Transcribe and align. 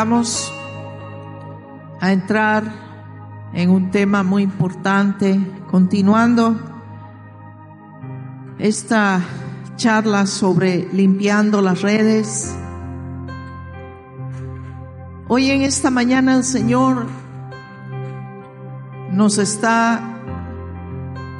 Vamos 0.00 0.52
a 2.00 2.12
entrar 2.12 2.62
en 3.52 3.68
un 3.68 3.90
tema 3.90 4.22
muy 4.22 4.44
importante, 4.44 5.40
continuando 5.68 6.56
esta 8.60 9.20
charla 9.74 10.26
sobre 10.26 10.88
limpiando 10.92 11.62
las 11.62 11.82
redes. 11.82 12.56
Hoy 15.26 15.50
en 15.50 15.62
esta 15.62 15.90
mañana 15.90 16.36
el 16.36 16.44
Señor 16.44 17.08
nos 19.10 19.38
está 19.38 20.00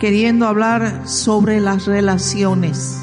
queriendo 0.00 0.48
hablar 0.48 1.06
sobre 1.06 1.60
las 1.60 1.86
relaciones. 1.86 3.00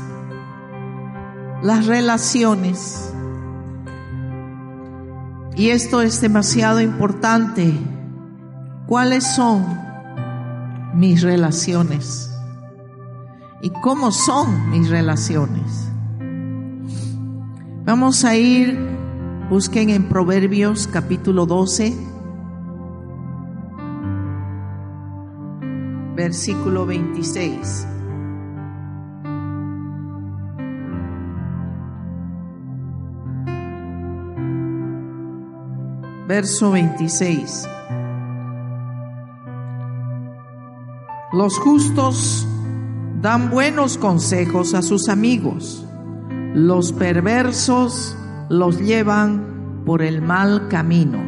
Las 1.63 1.85
relaciones. 1.85 3.14
Y 5.57 5.69
esto 5.69 6.01
es 6.01 6.19
demasiado 6.19 6.81
importante. 6.81 7.73
¿Cuáles 8.87 9.23
son 9.23 9.65
mis 10.93 11.21
relaciones? 11.21 12.29
¿Y 13.61 13.69
cómo 13.81 14.11
son 14.11 14.69
mis 14.69 14.89
relaciones? 14.89 15.89
Vamos 17.85 18.25
a 18.25 18.35
ir, 18.35 18.77
busquen 19.49 19.91
en 19.91 20.09
Proverbios 20.09 20.87
capítulo 20.87 21.45
12, 21.45 21.95
versículo 26.15 26.85
26. 26.85 27.87
Verso 36.27 36.71
26. 36.71 37.67
Los 41.33 41.59
justos 41.59 42.47
dan 43.21 43.49
buenos 43.49 43.97
consejos 43.97 44.73
a 44.73 44.81
sus 44.81 45.09
amigos, 45.09 45.85
los 46.53 46.93
perversos 46.93 48.17
los 48.49 48.79
llevan 48.79 49.83
por 49.85 50.01
el 50.01 50.21
mal 50.21 50.67
camino. 50.67 51.19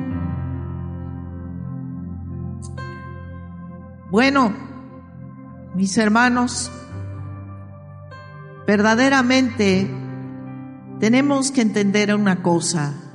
Bueno, 4.10 4.54
mis 5.76 5.98
hermanos, 5.98 6.72
verdaderamente 8.66 9.92
tenemos 11.00 11.52
que 11.52 11.62
entender 11.62 12.16
una 12.16 12.42
cosa. 12.42 13.07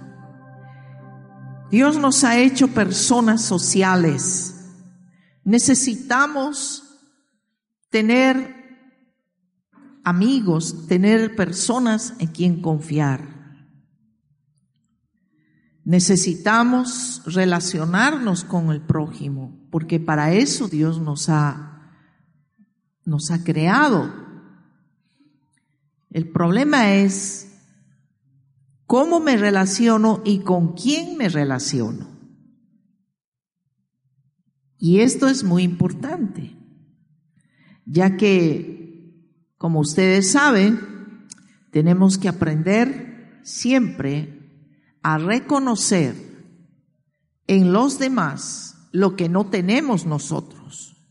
Dios 1.72 1.96
nos 1.96 2.22
ha 2.22 2.38
hecho 2.38 2.68
personas 2.68 3.40
sociales. 3.40 4.54
Necesitamos 5.42 7.00
tener 7.88 8.54
amigos, 10.04 10.86
tener 10.86 11.34
personas 11.34 12.12
en 12.18 12.26
quien 12.26 12.60
confiar. 12.60 13.26
Necesitamos 15.82 17.22
relacionarnos 17.24 18.44
con 18.44 18.70
el 18.70 18.82
prójimo, 18.82 19.66
porque 19.70 19.98
para 19.98 20.34
eso 20.34 20.68
Dios 20.68 21.00
nos 21.00 21.30
ha, 21.30 21.90
nos 23.06 23.30
ha 23.30 23.42
creado. 23.42 24.12
El 26.10 26.30
problema 26.30 26.92
es 26.92 27.51
cómo 28.92 29.20
me 29.20 29.38
relaciono 29.38 30.20
y 30.22 30.40
con 30.40 30.74
quién 30.74 31.16
me 31.16 31.30
relaciono. 31.30 32.08
Y 34.76 35.00
esto 35.00 35.28
es 35.28 35.44
muy 35.44 35.62
importante, 35.62 36.54
ya 37.86 38.18
que, 38.18 39.48
como 39.56 39.80
ustedes 39.80 40.32
saben, 40.32 40.78
tenemos 41.70 42.18
que 42.18 42.28
aprender 42.28 43.40
siempre 43.44 44.68
a 45.02 45.16
reconocer 45.16 46.14
en 47.46 47.72
los 47.72 47.98
demás 47.98 48.90
lo 48.92 49.16
que 49.16 49.30
no 49.30 49.46
tenemos 49.46 50.04
nosotros 50.04 51.02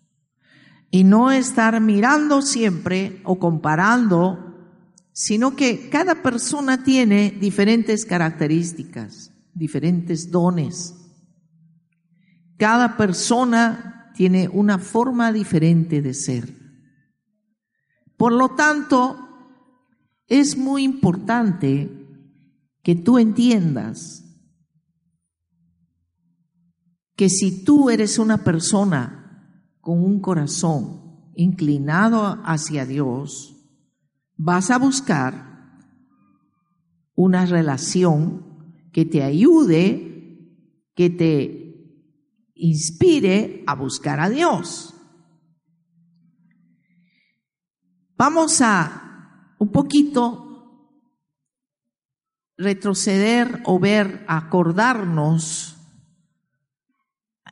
y 0.92 1.04
no 1.04 1.32
estar 1.32 1.82
mirando 1.82 2.44
siempre 2.44 3.24
o 3.24 3.40
comparando 3.40 4.51
sino 5.14 5.56
que 5.56 5.90
cada 5.90 6.22
persona 6.24 6.84
tiene 6.84 7.32
diferentes 7.32 8.06
características, 8.06 9.34
diferentes 9.54 10.32
dones. 10.32 10.96
Cada 12.58 12.96
persona 12.96 14.12
tiene 14.16 14.48
una 14.48 14.78
forma 14.78 15.32
diferente 15.32 16.02
de 16.02 16.14
ser. 16.14 16.54
Por 18.18 18.34
lo 18.34 18.50
tanto, 18.50 19.18
es 20.28 20.56
muy 20.58 20.84
importante 20.84 21.90
que 22.84 22.96
tú 22.96 23.18
entiendas 23.18 24.24
que 27.16 27.30
si 27.30 27.64
tú 27.64 27.90
eres 27.90 28.18
una 28.18 28.44
persona 28.44 29.76
con 29.82 30.04
un 30.04 30.22
corazón 30.22 31.32
inclinado 31.36 32.42
hacia 32.46 32.86
Dios, 32.86 33.61
vas 34.44 34.72
a 34.72 34.80
buscar 34.80 35.52
una 37.14 37.46
relación 37.46 38.90
que 38.92 39.06
te 39.06 39.22
ayude, 39.22 40.90
que 40.96 41.12
te 41.12 42.02
inspire 42.56 43.64
a 43.68 43.76
buscar 43.76 44.20
a 44.20 44.30
Dios. 44.30 44.96
Vamos 48.18 48.62
a 48.62 49.56
un 49.60 49.72
poquito 49.72 50.48
retroceder 52.58 53.62
o 53.66 53.80
ver, 53.80 54.26
acordarnos 54.28 55.78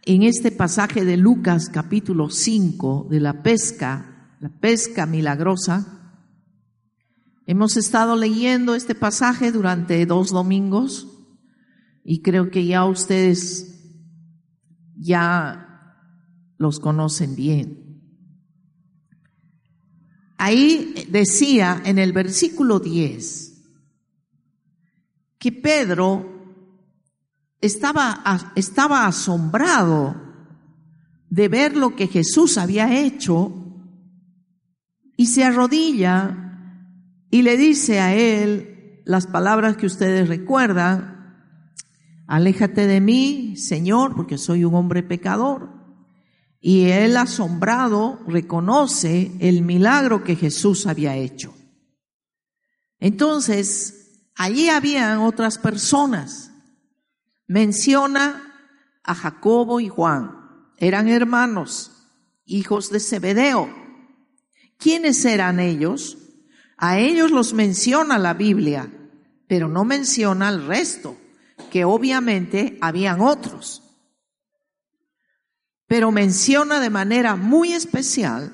en 0.06 0.24
este 0.24 0.52
pasaje 0.52 1.06
de 1.06 1.18
Lucas 1.18 1.70
capítulo 1.70 2.32
5 2.32 3.08
de 3.12 3.20
la 3.20 3.44
pesca, 3.44 4.36
la 4.40 4.50
pesca 4.50 5.06
milagrosa, 5.06 5.99
Hemos 7.52 7.78
estado 7.78 8.16
leyendo 8.16 8.76
este 8.76 8.94
pasaje 8.94 9.52
durante 9.52 10.06
dos 10.06 10.30
domingos 10.30 11.08
y 12.04 12.22
creo 12.22 12.52
que 12.52 12.64
ya 12.68 12.86
ustedes 12.86 13.76
ya 14.96 15.96
los 16.60 16.80
conocen 16.80 17.36
bien. 17.36 18.04
Ahí 20.38 21.08
decía 21.10 21.82
en 21.86 21.98
el 21.98 22.14
versículo 22.14 22.80
10 22.80 23.64
que 25.40 25.52
Pedro 25.52 26.62
estaba, 27.62 28.52
estaba 28.56 29.08
asombrado 29.08 30.16
de 31.32 31.48
ver 31.48 31.76
lo 31.76 31.96
que 31.96 32.06
Jesús 32.06 32.60
había 32.60 33.02
hecho 33.02 33.52
y 35.18 35.26
se 35.26 35.44
arrodilla 35.44 36.46
y 37.32 37.42
le 37.44 37.58
dice 37.58 38.00
a 38.00 38.16
él 38.16 39.02
las 39.06 39.28
palabras 39.28 39.78
que 39.78 39.86
ustedes 39.86 40.28
recuerdan, 40.28 41.46
aléjate 42.28 42.88
de 42.88 43.02
mí, 43.02 43.56
Señor, 43.58 44.16
porque 44.16 44.38
soy 44.38 44.66
un 44.66 44.76
hombre 44.76 45.04
pecador. 45.04 45.70
Y 46.62 46.90
él 46.90 47.18
asombrado 47.18 48.20
reconoce 48.28 49.32
el 49.40 49.62
milagro 49.62 50.24
que 50.24 50.36
Jesús 50.36 50.88
había 50.88 51.16
hecho. 51.16 51.54
Entonces, 53.00 54.22
allí 54.36 54.70
habían 54.70 55.20
otras 55.20 55.58
personas. 55.58 56.52
Menciona 57.48 58.44
a 59.04 59.16
Jacobo 59.16 59.80
y 59.80 59.88
Juan. 59.88 60.36
Eran 60.78 61.08
hermanos, 61.08 61.92
hijos 62.46 62.92
de 62.92 63.00
Zebedeo. 63.00 63.74
¿Quiénes 64.78 65.24
eran 65.26 65.60
ellos? 65.60 66.19
A 66.82 66.98
ellos 66.98 67.30
los 67.32 67.54
menciona 67.54 68.18
la 68.18 68.34
Biblia, 68.34 68.90
pero 69.48 69.68
no 69.68 69.84
menciona 69.84 70.48
al 70.48 70.66
resto, 70.66 71.18
que 71.70 71.84
obviamente 71.84 72.78
habían 72.80 73.20
otros. 73.20 73.84
Pero 75.88 76.12
menciona 76.12 76.80
de 76.80 76.90
manera 76.90 77.36
muy 77.36 77.74
especial 77.74 78.54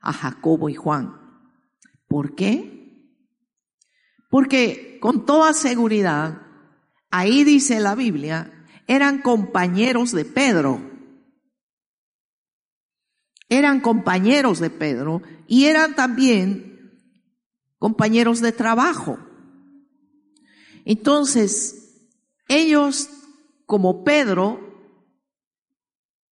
a 0.00 0.12
Jacobo 0.12 0.68
y 0.68 0.74
Juan. 0.74 1.14
¿Por 2.08 2.34
qué? 2.34 3.06
Porque 4.30 4.98
con 5.00 5.24
toda 5.24 5.52
seguridad, 5.52 6.42
ahí 7.08 7.44
dice 7.44 7.78
la 7.78 7.94
Biblia, 7.94 8.66
eran 8.88 9.22
compañeros 9.22 10.10
de 10.10 10.24
Pedro. 10.24 10.90
Eran 13.48 13.80
compañeros 13.80 14.58
de 14.58 14.70
Pedro 14.70 15.22
y 15.46 15.66
eran 15.66 15.94
también 15.94 16.69
compañeros 17.80 18.40
de 18.40 18.52
trabajo. 18.52 19.18
Entonces, 20.84 22.06
ellos, 22.46 23.08
como 23.64 24.04
Pedro, 24.04 24.60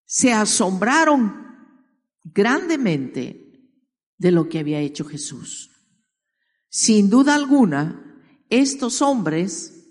se 0.05 0.33
asombraron 0.33 1.47
grandemente 2.23 3.73
de 4.19 4.31
lo 4.31 4.49
que 4.49 4.59
había 4.59 4.81
hecho 4.81 5.07
Jesús. 5.07 5.71
Sin 6.69 7.09
duda 7.09 7.35
alguna, 7.35 8.21
estos 8.51 9.01
hombres 9.01 9.87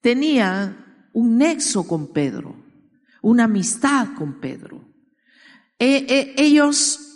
tenían 0.00 1.08
un 1.12 1.36
nexo 1.36 1.84
con 1.86 2.12
Pedro, 2.12 2.54
una 3.22 3.44
amistad 3.44 4.14
con 4.16 4.40
Pedro. 4.40 4.88
E, 5.80 6.06
e, 6.08 6.34
ellos 6.36 7.11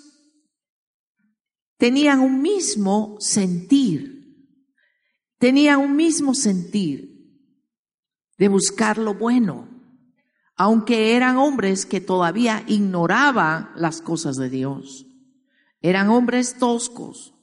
tenían 1.77 2.21
un 2.21 2.41
mismo 2.41 3.17
sentir, 3.21 4.47
tenían 5.39 5.81
un 5.81 5.97
mismo 5.97 6.35
sentir 6.35 7.17
de 8.39 8.49
buscar 8.49 8.99
lo 8.99 9.15
bueno, 9.15 9.69
aunque 10.57 11.17
eran 11.17 11.37
hombres 11.37 11.87
que 11.87 12.01
todavía 12.01 12.65
ignoraban 12.67 13.71
las 13.77 14.01
cosas 14.01 14.37
de 14.37 14.49
Dios. 14.49 15.07
Eran 15.81 16.09
hombres 16.09 16.59
toscos, 16.59 17.35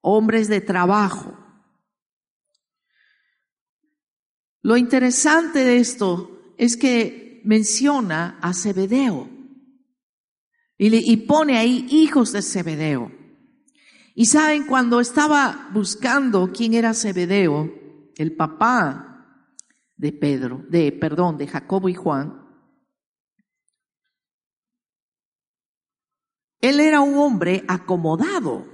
hombres 0.00 0.48
de 0.48 0.60
trabajo, 0.60 1.36
Lo 4.62 4.76
interesante 4.76 5.64
de 5.64 5.78
esto 5.78 6.52
es 6.58 6.76
que 6.76 7.40
menciona 7.44 8.38
a 8.42 8.52
Zebedeo 8.52 9.30
y, 10.78 11.16
pone 11.18 11.58
ahí 11.58 11.86
hijos 11.90 12.32
de 12.32 12.42
Zebedeo. 12.42 13.12
Y 14.14 14.26
saben, 14.26 14.66
cuando 14.66 15.00
estaba 15.00 15.68
buscando 15.72 16.52
quién 16.52 16.74
era 16.74 16.94
Zebedeo, 16.94 17.70
el 18.16 18.34
papá 18.36 19.26
de 19.96 20.12
Pedro, 20.12 20.64
de, 20.68 20.92
perdón, 20.92 21.36
de 21.36 21.48
Jacobo 21.48 21.88
y 21.88 21.94
Juan, 21.94 22.46
él 26.60 26.80
era 26.80 27.00
un 27.00 27.18
hombre 27.18 27.64
acomodado. 27.68 28.66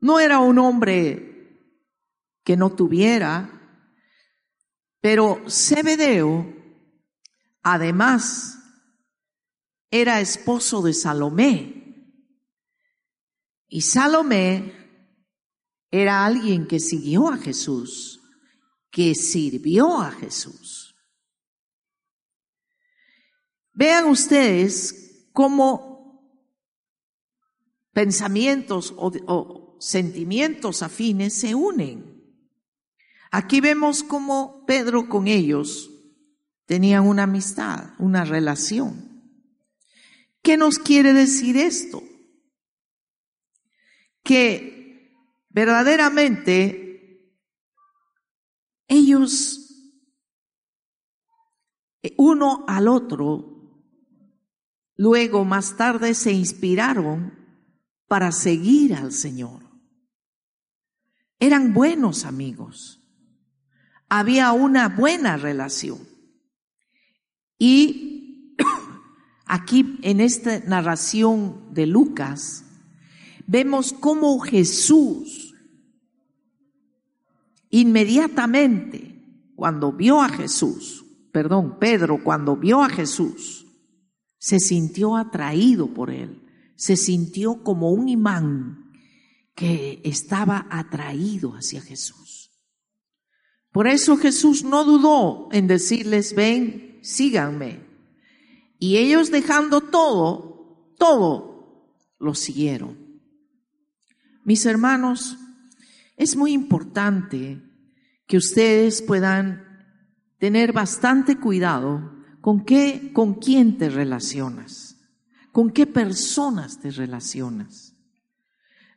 No 0.00 0.20
era 0.20 0.38
un 0.38 0.58
hombre 0.58 1.60
que 2.44 2.56
no 2.56 2.70
tuviera 2.70 3.56
pero 5.06 5.40
Zebedeo, 5.48 6.52
además, 7.62 8.55
era 9.90 10.20
esposo 10.20 10.82
de 10.82 10.92
Salomé. 10.92 11.76
Y 13.68 13.80
Salomé 13.82 14.72
era 15.90 16.24
alguien 16.24 16.66
que 16.66 16.80
siguió 16.80 17.28
a 17.28 17.38
Jesús, 17.38 18.20
que 18.90 19.14
sirvió 19.14 20.00
a 20.00 20.10
Jesús. 20.10 20.94
Vean 23.72 24.06
ustedes 24.06 25.28
cómo 25.32 25.96
pensamientos 27.92 28.94
o, 28.96 29.76
sentimientos 29.80 30.82
afines 30.82 31.34
se 31.34 31.54
unen. 31.54 32.24
Aquí 33.30 33.60
vemos 33.60 34.02
cómo 34.02 34.64
Pedro 34.66 35.08
con 35.08 35.28
ellos 35.28 35.90
tenían 36.64 37.06
una 37.06 37.24
amistad, 37.24 37.90
una 37.98 38.24
relación. 38.24 39.05
¿Qué 40.46 40.56
nos 40.56 40.78
quiere 40.78 41.12
decir 41.12 41.56
esto? 41.56 42.04
Que 44.22 45.12
verdaderamente 45.48 47.34
ellos, 48.86 49.58
uno 52.16 52.64
al 52.68 52.86
otro, 52.86 53.82
luego 54.94 55.44
más 55.44 55.76
tarde 55.76 56.14
se 56.14 56.30
inspiraron 56.30 57.36
para 58.06 58.30
seguir 58.30 58.94
al 58.94 59.10
Señor. 59.10 59.64
Eran 61.40 61.74
buenos 61.74 62.24
amigos 62.24 63.02
había 64.08 64.52
una 64.52 64.88
buena 64.88 65.36
relación. 65.36 65.98
Y 67.58 68.15
aquí 69.46 69.98
en 70.02 70.20
esta 70.20 70.60
narración 70.60 71.72
de 71.72 71.86
Lucas, 71.86 72.64
vemos 73.46 73.92
cómo 73.92 74.38
Jesús 74.40 75.54
inmediatamente, 77.70 79.22
cuando 79.54 79.92
vio 79.92 80.20
a 80.20 80.28
Jesús, 80.28 81.04
perdón, 81.32 81.78
Pedro, 81.78 82.22
cuando 82.22 82.56
vio 82.56 82.82
a 82.82 82.88
Jesús, 82.88 83.66
se 84.38 84.58
sintió 84.58 85.16
atraído 85.16 85.92
por 85.92 86.10
él, 86.10 86.42
se 86.74 86.96
sintió 86.96 87.62
como 87.62 87.90
un 87.90 88.08
imán 88.08 88.92
que 89.54 90.00
estaba 90.04 90.66
atraído 90.70 91.52
hacia 91.52 91.80
Jesús. 91.80 92.50
Por 93.72 93.86
eso 93.86 94.16
Jesús 94.16 94.64
no 94.64 94.84
dudó 94.84 95.48
en 95.52 95.66
decirles, 95.66 96.34
ven, 96.34 96.98
síganme. 97.02 97.85
Y 98.78 98.96
ellos 98.98 99.30
dejando 99.30 99.80
todo, 99.80 100.94
todo, 100.98 101.92
lo 102.18 102.34
siguieron. 102.34 102.96
Mis 104.44 104.64
hermanos, 104.66 105.36
es 106.16 106.36
muy 106.36 106.52
importante 106.52 107.62
que 108.26 108.36
ustedes 108.36 109.02
puedan 109.02 109.64
tener 110.38 110.72
bastante 110.72 111.38
cuidado 111.38 112.14
con 112.40 112.64
qué, 112.64 113.10
con 113.12 113.34
quién 113.34 113.78
te 113.78 113.88
relacionas, 113.88 114.96
con 115.52 115.70
qué 115.70 115.86
personas 115.86 116.80
te 116.80 116.90
relacionas. 116.90 117.94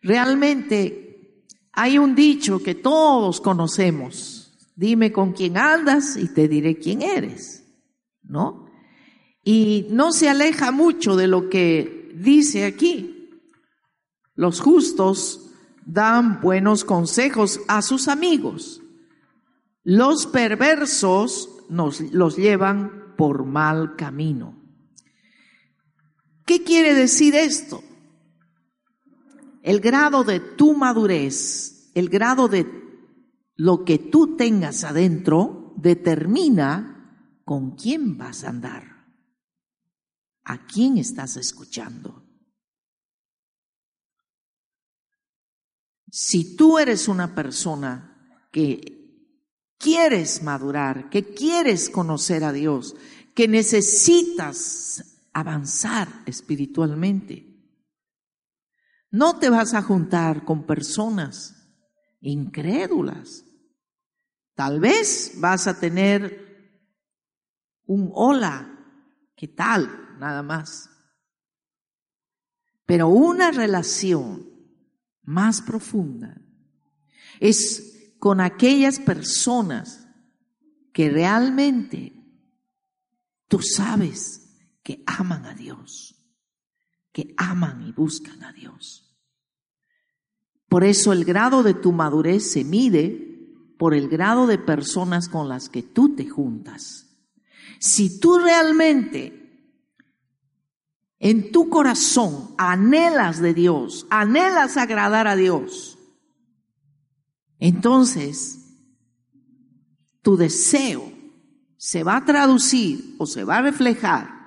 Realmente 0.01 1.45
hay 1.71 1.97
un 1.97 2.15
dicho 2.15 2.61
que 2.61 2.75
todos 2.75 3.41
conocemos 3.41 4.39
dime 4.79 5.11
con 5.11 5.33
quién 5.33 5.57
andas 5.57 6.15
y 6.15 6.29
te 6.29 6.47
diré 6.47 6.77
quién 6.77 7.01
eres, 7.01 7.65
¿no? 8.23 8.68
Y 9.43 9.87
no 9.89 10.11
se 10.11 10.29
aleja 10.29 10.71
mucho 10.71 11.15
de 11.15 11.27
lo 11.27 11.49
que 11.49 12.11
dice 12.15 12.65
aquí. 12.65 13.29
Los 14.35 14.61
justos 14.61 15.51
dan 15.85 16.41
buenos 16.41 16.85
consejos 16.85 17.59
a 17.67 17.81
sus 17.81 18.07
amigos. 18.07 18.81
Los 19.83 20.27
perversos 20.27 21.49
nos 21.69 22.01
los 22.13 22.37
llevan 22.37 23.15
por 23.17 23.45
mal 23.45 23.95
camino. 23.95 24.59
¿Qué 26.45 26.63
quiere 26.63 26.93
decir 26.93 27.35
esto? 27.35 27.83
El 29.61 29.81
grado 29.81 30.23
de 30.23 30.39
tu 30.39 30.73
madurez, 30.73 31.91
el 31.93 32.09
grado 32.09 32.47
de 32.47 32.65
lo 33.55 33.83
que 33.83 33.97
tú 33.97 34.35
tengas 34.37 34.83
adentro 34.83 35.73
determina 35.77 37.35
con 37.45 37.75
quién 37.75 38.17
vas 38.17 38.43
a 38.43 38.49
andar, 38.49 38.88
a 40.43 40.65
quién 40.65 40.97
estás 40.97 41.37
escuchando. 41.37 42.25
Si 46.11 46.55
tú 46.55 46.79
eres 46.79 47.07
una 47.07 47.35
persona 47.35 48.47
que 48.51 49.37
quieres 49.77 50.41
madurar, 50.41 51.09
que 51.09 51.33
quieres 51.33 51.89
conocer 51.89 52.43
a 52.43 52.51
Dios, 52.51 52.95
que 53.35 53.47
necesitas 53.47 55.27
avanzar 55.33 56.23
espiritualmente, 56.25 57.45
no 59.11 59.37
te 59.39 59.49
vas 59.49 59.73
a 59.73 59.81
juntar 59.81 60.45
con 60.45 60.65
personas 60.65 61.55
incrédulas 62.21 63.45
Tal 64.59 64.81
vez 64.81 65.35
vas 65.37 65.67
a 65.67 65.79
tener 65.79 66.83
un 67.85 68.11
hola, 68.13 68.69
¿qué 69.33 69.47
tal? 69.47 70.08
Nada 70.19 70.43
más. 70.43 70.89
Pero 72.85 73.07
una 73.07 73.51
relación 73.51 74.49
más 75.23 75.61
profunda 75.61 76.41
es 77.39 78.15
con 78.19 78.41
aquellas 78.41 78.99
personas 78.99 80.07
que 80.91 81.09
realmente 81.09 82.13
tú 83.47 83.61
sabes 83.61 84.57
que 84.83 85.03
aman 85.05 85.45
a 85.45 85.53
Dios, 85.53 86.15
que 87.11 87.33
aman 87.37 87.87
y 87.87 87.91
buscan 87.91 88.43
a 88.43 88.51
Dios. 88.51 89.15
Por 90.67 90.83
eso 90.83 91.13
el 91.13 91.25
grado 91.25 91.63
de 91.63 91.73
tu 91.73 91.91
madurez 91.91 92.51
se 92.51 92.63
mide 92.63 93.29
por 93.77 93.93
el 93.93 94.09
grado 94.09 94.47
de 94.47 94.57
personas 94.57 95.29
con 95.29 95.47
las 95.47 95.69
que 95.69 95.83
tú 95.83 96.15
te 96.15 96.27
juntas. 96.27 97.07
Si 97.79 98.19
tú 98.19 98.39
realmente 98.39 99.38
en 101.19 101.51
tu 101.51 101.69
corazón 101.69 102.55
anhelas 102.57 103.41
de 103.41 103.53
Dios, 103.53 104.07
anhelas 104.09 104.77
agradar 104.77 105.27
a 105.27 105.35
Dios, 105.35 105.97
entonces 107.59 108.59
tu 110.21 110.37
deseo 110.37 111.11
se 111.77 112.03
va 112.03 112.17
a 112.17 112.25
traducir 112.25 113.15
o 113.19 113.25
se 113.25 113.43
va 113.43 113.57
a 113.57 113.61
reflejar 113.61 114.39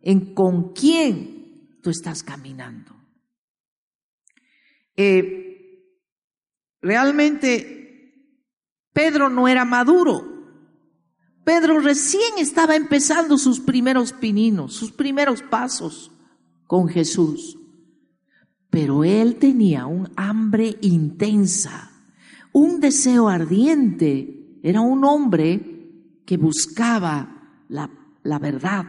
en 0.00 0.34
con 0.34 0.72
quién 0.72 1.78
tú 1.82 1.90
estás 1.90 2.22
caminando. 2.22 2.94
Eh, 4.96 5.90
realmente 6.80 7.74
Pedro 8.92 9.28
no 9.28 9.48
era 9.48 9.64
maduro. 9.64 10.33
Pedro 11.44 11.78
recién 11.78 12.38
estaba 12.38 12.74
empezando 12.74 13.36
sus 13.36 13.60
primeros 13.60 14.12
pininos, 14.14 14.72
sus 14.72 14.92
primeros 14.92 15.42
pasos 15.42 16.10
con 16.66 16.88
Jesús. 16.88 17.58
Pero 18.70 19.04
él 19.04 19.36
tenía 19.36 19.86
un 19.86 20.10
hambre 20.16 20.78
intensa, 20.80 21.92
un 22.52 22.80
deseo 22.80 23.28
ardiente. 23.28 24.58
Era 24.62 24.80
un 24.80 25.04
hombre 25.04 26.20
que 26.24 26.38
buscaba 26.38 27.62
la, 27.68 27.90
la 28.22 28.38
verdad. 28.38 28.86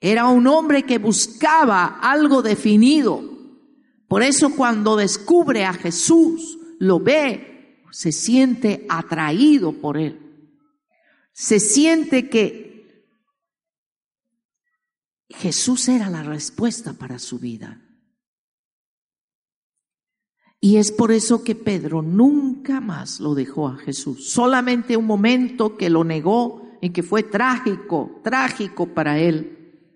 Era 0.00 0.28
un 0.28 0.46
hombre 0.46 0.84
que 0.84 0.98
buscaba 0.98 1.98
algo 2.00 2.42
definido. 2.42 3.20
Por 4.06 4.22
eso 4.22 4.54
cuando 4.54 4.96
descubre 4.96 5.64
a 5.64 5.72
Jesús, 5.72 6.58
lo 6.78 7.00
ve, 7.00 7.82
se 7.90 8.12
siente 8.12 8.86
atraído 8.88 9.72
por 9.72 9.98
él 9.98 10.27
se 11.40 11.60
siente 11.60 12.28
que 12.28 13.14
Jesús 15.28 15.88
era 15.88 16.10
la 16.10 16.24
respuesta 16.24 16.94
para 16.94 17.20
su 17.20 17.38
vida. 17.38 17.80
Y 20.58 20.78
es 20.78 20.90
por 20.90 21.12
eso 21.12 21.44
que 21.44 21.54
Pedro 21.54 22.02
nunca 22.02 22.80
más 22.80 23.20
lo 23.20 23.36
dejó 23.36 23.68
a 23.68 23.76
Jesús. 23.76 24.30
Solamente 24.30 24.96
un 24.96 25.06
momento 25.06 25.76
que 25.76 25.90
lo 25.90 26.02
negó 26.02 26.76
y 26.82 26.90
que 26.90 27.04
fue 27.04 27.22
trágico, 27.22 28.20
trágico 28.24 28.92
para 28.92 29.20
él. 29.20 29.94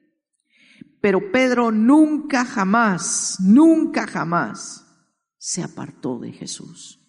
Pero 1.01 1.33
Pedro 1.33 1.73
nunca 1.73 2.45
jamás, 2.45 3.39
nunca 3.41 4.07
jamás 4.07 4.87
se 5.39 5.65
apartó 5.65 6.21
de 6.21 6.31
Jesús. 6.31 7.02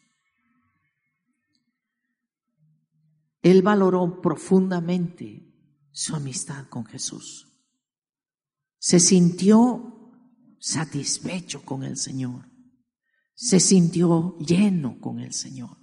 Él 3.43 3.61
valoró 3.61 4.21
profundamente 4.21 5.53
su 5.91 6.15
amistad 6.15 6.67
con 6.69 6.85
Jesús. 6.85 7.47
Se 8.79 9.01
sintió 9.01 10.57
satisfecho 10.59 11.63
con 11.63 11.83
el 11.83 11.97
Señor. 11.97 12.49
Se 13.35 13.59
sintió 13.59 14.37
lleno 14.39 14.97
con 15.01 15.19
el 15.19 15.33
Señor. 15.33 15.77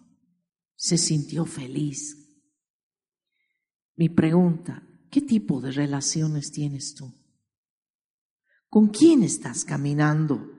Se 0.74 0.96
sintió 0.96 1.44
feliz. 1.44 2.16
Mi 3.94 4.08
pregunta, 4.08 4.82
¿qué 5.10 5.20
tipo 5.20 5.60
de 5.60 5.70
relaciones 5.70 6.50
tienes 6.52 6.94
tú? 6.94 7.12
¿Con 8.70 8.88
quién 8.88 9.22
estás 9.22 9.66
caminando? 9.66 10.50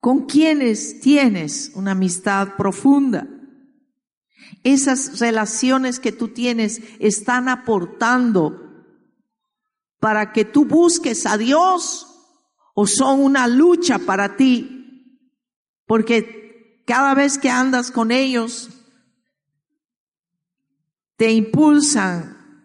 ¿Con 0.00 0.26
quiénes 0.26 0.98
tienes 1.00 1.70
una 1.76 1.92
amistad 1.92 2.56
profunda? 2.56 3.39
Esas 4.62 5.18
relaciones 5.20 6.00
que 6.00 6.12
tú 6.12 6.28
tienes 6.28 6.82
están 6.98 7.48
aportando 7.48 8.70
para 10.00 10.32
que 10.32 10.44
tú 10.44 10.64
busques 10.64 11.26
a 11.26 11.36
Dios 11.36 12.06
o 12.74 12.86
son 12.86 13.20
una 13.20 13.46
lucha 13.46 13.98
para 13.98 14.36
ti. 14.36 14.76
Porque 15.86 16.82
cada 16.86 17.14
vez 17.14 17.38
que 17.38 17.50
andas 17.50 17.90
con 17.90 18.10
ellos, 18.10 18.70
te 21.16 21.30
impulsan, 21.32 22.64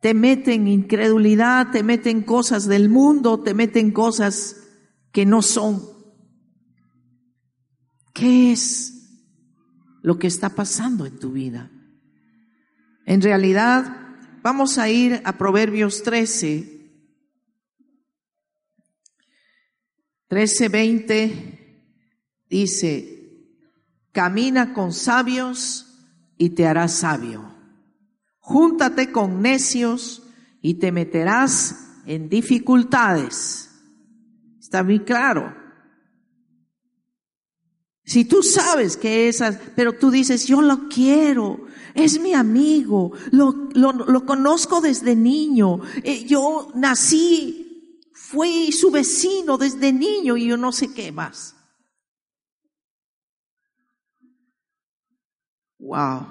te 0.00 0.14
meten 0.14 0.68
incredulidad, 0.68 1.72
te 1.72 1.82
meten 1.82 2.22
cosas 2.22 2.66
del 2.66 2.88
mundo, 2.88 3.42
te 3.42 3.54
meten 3.54 3.90
cosas 3.90 4.56
que 5.10 5.26
no 5.26 5.42
son. 5.42 5.82
¿Qué 8.14 8.52
es 8.52 8.95
lo 10.06 10.20
que 10.20 10.28
está 10.28 10.50
pasando 10.50 11.04
en 11.04 11.18
tu 11.18 11.32
vida. 11.32 11.68
En 13.06 13.20
realidad, 13.20 14.14
vamos 14.40 14.78
a 14.78 14.88
ir 14.88 15.20
a 15.24 15.36
Proverbios 15.36 16.04
13, 16.04 16.92
13, 20.28 20.68
20, 20.68 21.92
dice, 22.48 23.50
camina 24.12 24.72
con 24.72 24.92
sabios 24.92 25.92
y 26.38 26.50
te 26.50 26.68
harás 26.68 26.92
sabio. 26.92 27.52
Júntate 28.38 29.10
con 29.10 29.42
necios 29.42 30.22
y 30.62 30.74
te 30.74 30.92
meterás 30.92 32.04
en 32.06 32.28
dificultades. 32.28 33.72
Está 34.60 34.84
muy 34.84 35.00
claro. 35.00 35.65
Si 38.06 38.24
tú 38.24 38.40
sabes 38.44 38.96
que 38.96 39.28
esas, 39.28 39.58
pero 39.74 39.92
tú 39.92 40.12
dices, 40.12 40.46
yo 40.46 40.62
lo 40.62 40.88
quiero, 40.88 41.66
es 41.92 42.20
mi 42.20 42.34
amigo, 42.34 43.10
lo, 43.32 43.68
lo, 43.74 44.24
conozco 44.24 44.80
desde 44.80 45.16
niño, 45.16 45.80
eh, 46.04 46.24
yo 46.24 46.70
nací, 46.76 48.00
fui 48.14 48.70
su 48.70 48.92
vecino 48.92 49.58
desde 49.58 49.92
niño 49.92 50.36
y 50.36 50.46
yo 50.46 50.56
no 50.56 50.70
sé 50.70 50.94
qué 50.94 51.10
más. 51.10 51.56
Wow. 55.78 56.28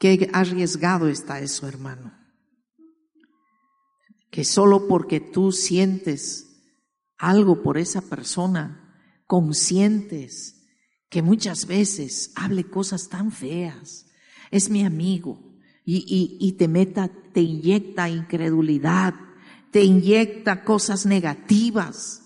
Qué 0.00 0.28
arriesgado 0.32 1.06
está 1.06 1.38
eso, 1.38 1.68
hermano. 1.68 2.12
Que 4.32 4.44
solo 4.44 4.88
porque 4.88 5.20
tú 5.20 5.52
sientes 5.52 6.42
algo 7.18 7.62
por 7.62 7.78
esa 7.78 8.00
persona, 8.02 8.82
conscientes 9.26 10.56
que 11.08 11.22
muchas 11.22 11.66
veces 11.66 12.32
hable 12.34 12.64
cosas 12.64 13.08
tan 13.08 13.30
feas. 13.30 14.06
Es 14.50 14.70
mi 14.70 14.84
amigo 14.84 15.40
y, 15.84 16.36
y, 16.40 16.52
te 16.52 16.68
meta, 16.68 17.08
te 17.32 17.40
inyecta 17.40 18.08
incredulidad, 18.08 19.14
te 19.70 19.84
inyecta 19.84 20.64
cosas 20.64 21.06
negativas. 21.06 22.22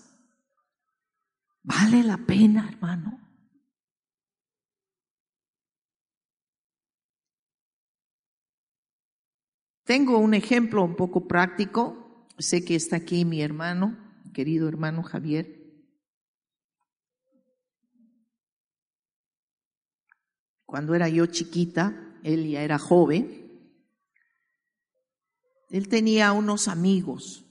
¿Vale 1.63 2.03
la 2.03 2.17
pena, 2.17 2.67
hermano? 2.71 3.19
Tengo 9.83 10.17
un 10.17 10.33
ejemplo 10.33 10.83
un 10.83 10.95
poco 10.95 11.27
práctico. 11.27 12.25
Sé 12.37 12.63
que 12.63 12.75
está 12.75 12.95
aquí 12.95 13.25
mi 13.25 13.41
hermano, 13.41 13.97
querido 14.33 14.67
hermano 14.67 15.03
Javier. 15.03 15.60
Cuando 20.71 20.95
era 20.95 21.09
yo 21.09 21.25
chiquita, 21.25 21.93
él 22.23 22.49
ya 22.49 22.61
era 22.61 22.79
joven, 22.79 23.59
él 25.69 25.89
tenía 25.89 26.31
unos 26.31 26.69
amigos, 26.69 27.43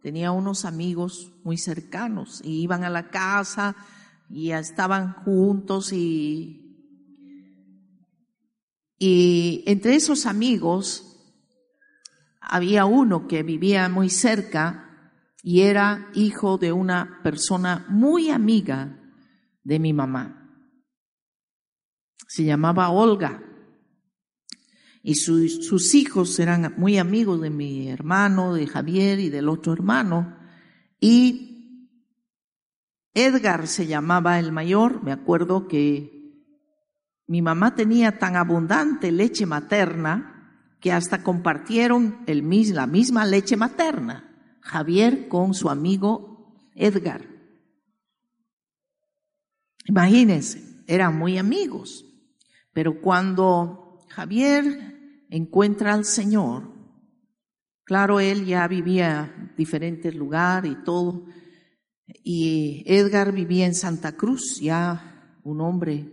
tenía 0.00 0.30
unos 0.30 0.64
amigos 0.64 1.32
muy 1.42 1.58
cercanos 1.58 2.40
y 2.44 2.62
iban 2.62 2.84
a 2.84 2.90
la 2.90 3.10
casa 3.10 3.74
y 4.30 4.52
estaban 4.52 5.14
juntos 5.14 5.92
y, 5.92 6.94
y 8.96 9.64
entre 9.66 9.96
esos 9.96 10.26
amigos 10.26 11.18
había 12.40 12.84
uno 12.84 13.26
que 13.26 13.42
vivía 13.42 13.88
muy 13.88 14.10
cerca 14.10 15.12
y 15.42 15.62
era 15.62 16.08
hijo 16.14 16.56
de 16.56 16.70
una 16.70 17.18
persona 17.24 17.84
muy 17.88 18.30
amiga 18.30 18.96
de 19.64 19.80
mi 19.80 19.92
mamá. 19.92 20.37
Se 22.28 22.44
llamaba 22.44 22.90
Olga. 22.90 23.42
Y 25.02 25.14
sus 25.14 25.94
hijos 25.94 26.38
eran 26.38 26.74
muy 26.76 26.98
amigos 26.98 27.40
de 27.40 27.48
mi 27.48 27.88
hermano, 27.88 28.52
de 28.52 28.66
Javier 28.66 29.18
y 29.18 29.30
del 29.30 29.48
otro 29.48 29.72
hermano. 29.72 30.36
Y 31.00 31.88
Edgar 33.14 33.66
se 33.66 33.86
llamaba 33.86 34.38
el 34.38 34.52
mayor. 34.52 35.02
Me 35.02 35.12
acuerdo 35.12 35.66
que 35.66 36.34
mi 37.26 37.40
mamá 37.40 37.74
tenía 37.74 38.18
tan 38.18 38.36
abundante 38.36 39.10
leche 39.10 39.46
materna 39.46 40.74
que 40.80 40.92
hasta 40.92 41.22
compartieron 41.22 42.22
el, 42.26 42.46
la 42.74 42.86
misma 42.86 43.24
leche 43.24 43.56
materna. 43.56 44.58
Javier 44.60 45.28
con 45.28 45.54
su 45.54 45.70
amigo 45.70 46.54
Edgar. 46.74 47.26
Imagínense, 49.86 50.84
eran 50.86 51.16
muy 51.16 51.38
amigos. 51.38 52.04
Pero 52.72 53.00
cuando 53.00 53.98
Javier 54.08 55.26
encuentra 55.30 55.94
al 55.94 56.04
Señor, 56.04 56.72
claro, 57.84 58.20
él 58.20 58.46
ya 58.46 58.66
vivía 58.68 59.34
en 59.36 59.56
diferentes 59.56 60.14
lugares 60.14 60.72
y 60.72 60.84
todo, 60.84 61.26
y 62.06 62.84
Edgar 62.86 63.32
vivía 63.32 63.66
en 63.66 63.74
Santa 63.74 64.16
Cruz, 64.16 64.60
ya 64.60 65.38
un 65.44 65.60
hombre. 65.60 66.10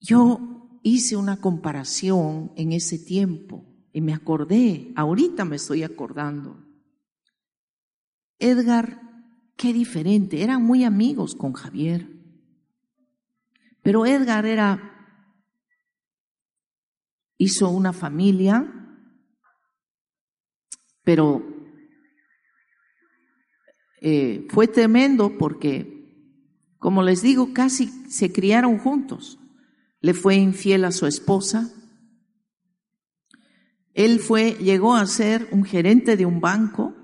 Yo 0.00 0.78
hice 0.82 1.16
una 1.16 1.40
comparación 1.40 2.52
en 2.56 2.72
ese 2.72 2.98
tiempo 2.98 3.64
y 3.92 4.00
me 4.00 4.14
acordé, 4.14 4.92
ahorita 4.96 5.44
me 5.44 5.56
estoy 5.56 5.82
acordando. 5.82 6.56
Edgar, 8.38 9.00
qué 9.56 9.72
diferente, 9.72 10.42
eran 10.42 10.64
muy 10.64 10.84
amigos 10.84 11.34
con 11.34 11.52
Javier. 11.52 12.11
Pero 13.82 14.06
Edgar 14.06 14.46
era, 14.46 15.16
hizo 17.36 17.68
una 17.68 17.92
familia, 17.92 18.72
pero 21.02 21.44
eh, 24.00 24.46
fue 24.50 24.68
tremendo 24.68 25.36
porque, 25.36 26.38
como 26.78 27.02
les 27.02 27.22
digo, 27.22 27.52
casi 27.52 27.88
se 28.08 28.32
criaron 28.32 28.78
juntos. 28.78 29.38
Le 30.00 30.14
fue 30.14 30.36
infiel 30.36 30.84
a 30.84 30.92
su 30.92 31.06
esposa. 31.06 31.72
Él 33.94 34.20
fue, 34.20 34.52
llegó 34.54 34.94
a 34.94 35.06
ser 35.06 35.48
un 35.50 35.64
gerente 35.64 36.16
de 36.16 36.24
un 36.24 36.40
banco 36.40 36.94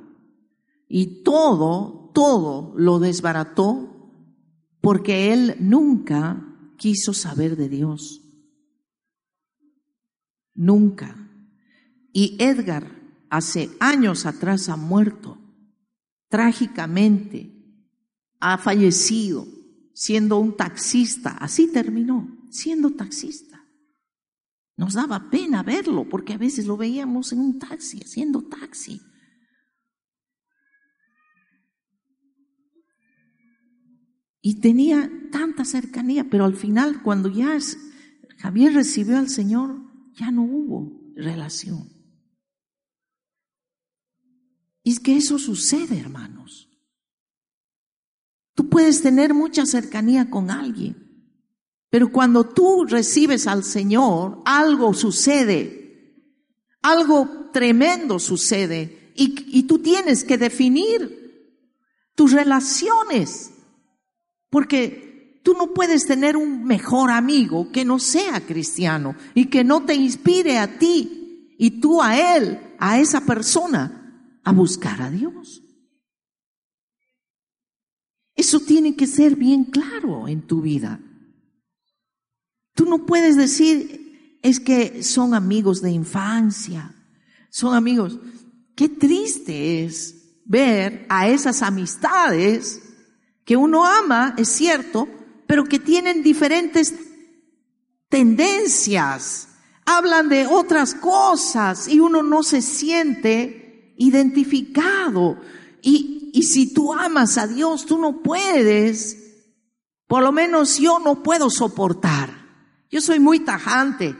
y 0.88 1.22
todo, 1.22 2.10
todo 2.14 2.72
lo 2.76 2.98
desbarató 2.98 3.94
porque 4.80 5.32
él 5.32 5.56
nunca 5.60 6.47
quiso 6.78 7.12
saber 7.12 7.56
de 7.56 7.68
Dios. 7.68 8.22
Nunca. 10.54 11.14
Y 12.12 12.36
Edgar 12.42 12.90
hace 13.28 13.70
años 13.80 14.24
atrás 14.24 14.70
ha 14.70 14.76
muerto, 14.76 15.38
trágicamente, 16.28 17.52
ha 18.40 18.56
fallecido 18.56 19.46
siendo 19.92 20.38
un 20.38 20.56
taxista, 20.56 21.30
así 21.32 21.66
terminó, 21.66 22.46
siendo 22.50 22.90
taxista. 22.90 23.64
Nos 24.76 24.94
daba 24.94 25.28
pena 25.28 25.64
verlo 25.64 26.08
porque 26.08 26.34
a 26.34 26.38
veces 26.38 26.66
lo 26.66 26.76
veíamos 26.76 27.32
en 27.32 27.40
un 27.40 27.58
taxi, 27.58 28.00
haciendo 28.00 28.42
taxi. 28.42 29.02
Y 34.40 34.60
tenía 34.60 35.10
tanta 35.32 35.64
cercanía, 35.64 36.28
pero 36.30 36.44
al 36.44 36.54
final, 36.54 37.02
cuando 37.02 37.28
ya 37.28 37.58
Javier 38.38 38.74
recibió 38.74 39.18
al 39.18 39.28
Señor, 39.28 39.80
ya 40.14 40.30
no 40.30 40.42
hubo 40.42 41.12
relación. 41.16 41.88
Y 44.82 44.92
es 44.92 45.00
que 45.00 45.16
eso 45.16 45.38
sucede, 45.38 45.98
hermanos. 45.98 46.68
Tú 48.54 48.68
puedes 48.68 49.02
tener 49.02 49.34
mucha 49.34 49.66
cercanía 49.66 50.30
con 50.30 50.50
alguien, 50.50 50.96
pero 51.90 52.10
cuando 52.10 52.48
tú 52.48 52.84
recibes 52.84 53.46
al 53.46 53.64
Señor, 53.64 54.42
algo 54.44 54.94
sucede, 54.94 56.16
algo 56.82 57.50
tremendo 57.52 58.18
sucede, 58.18 59.12
y, 59.14 59.58
y 59.58 59.64
tú 59.64 59.80
tienes 59.80 60.24
que 60.24 60.38
definir 60.38 61.18
tus 62.14 62.32
relaciones 62.32 63.52
porque 64.50 65.40
tú 65.42 65.54
no 65.54 65.72
puedes 65.72 66.06
tener 66.06 66.36
un 66.36 66.64
mejor 66.64 67.10
amigo 67.10 67.70
que 67.70 67.84
no 67.84 67.98
sea 67.98 68.44
cristiano 68.46 69.14
y 69.34 69.46
que 69.46 69.64
no 69.64 69.84
te 69.84 69.94
inspire 69.94 70.58
a 70.58 70.78
ti 70.78 71.54
y 71.58 71.80
tú 71.80 72.02
a 72.02 72.36
él, 72.36 72.58
a 72.78 72.98
esa 72.98 73.24
persona, 73.24 74.38
a 74.44 74.52
buscar 74.52 75.02
a 75.02 75.10
Dios. 75.10 75.62
Eso 78.34 78.60
tiene 78.60 78.94
que 78.94 79.06
ser 79.06 79.36
bien 79.36 79.64
claro 79.64 80.28
en 80.28 80.46
tu 80.46 80.62
vida. 80.62 81.00
Tú 82.74 82.84
no 82.84 83.04
puedes 83.04 83.36
decir, 83.36 84.38
es 84.42 84.60
que 84.60 85.02
son 85.02 85.34
amigos 85.34 85.82
de 85.82 85.90
infancia, 85.90 86.94
son 87.50 87.74
amigos. 87.74 88.20
Qué 88.76 88.88
triste 88.88 89.84
es 89.84 90.42
ver 90.44 91.04
a 91.08 91.28
esas 91.28 91.62
amistades 91.62 92.87
que 93.48 93.56
uno 93.56 93.86
ama, 93.86 94.34
es 94.36 94.50
cierto, 94.50 95.08
pero 95.46 95.64
que 95.64 95.78
tienen 95.78 96.22
diferentes 96.22 96.94
tendencias, 98.10 99.48
hablan 99.86 100.28
de 100.28 100.46
otras 100.46 100.94
cosas 100.94 101.88
y 101.88 101.98
uno 101.98 102.22
no 102.22 102.42
se 102.42 102.60
siente 102.60 103.94
identificado. 103.96 105.40
Y, 105.80 106.30
y 106.34 106.42
si 106.42 106.74
tú 106.74 106.92
amas 106.92 107.38
a 107.38 107.46
Dios, 107.46 107.86
tú 107.86 107.96
no 107.96 108.22
puedes, 108.22 109.16
por 110.06 110.22
lo 110.22 110.30
menos 110.30 110.76
yo 110.76 110.98
no 110.98 111.22
puedo 111.22 111.48
soportar. 111.48 112.28
Yo 112.90 113.00
soy 113.00 113.18
muy 113.18 113.40
tajante. 113.40 114.14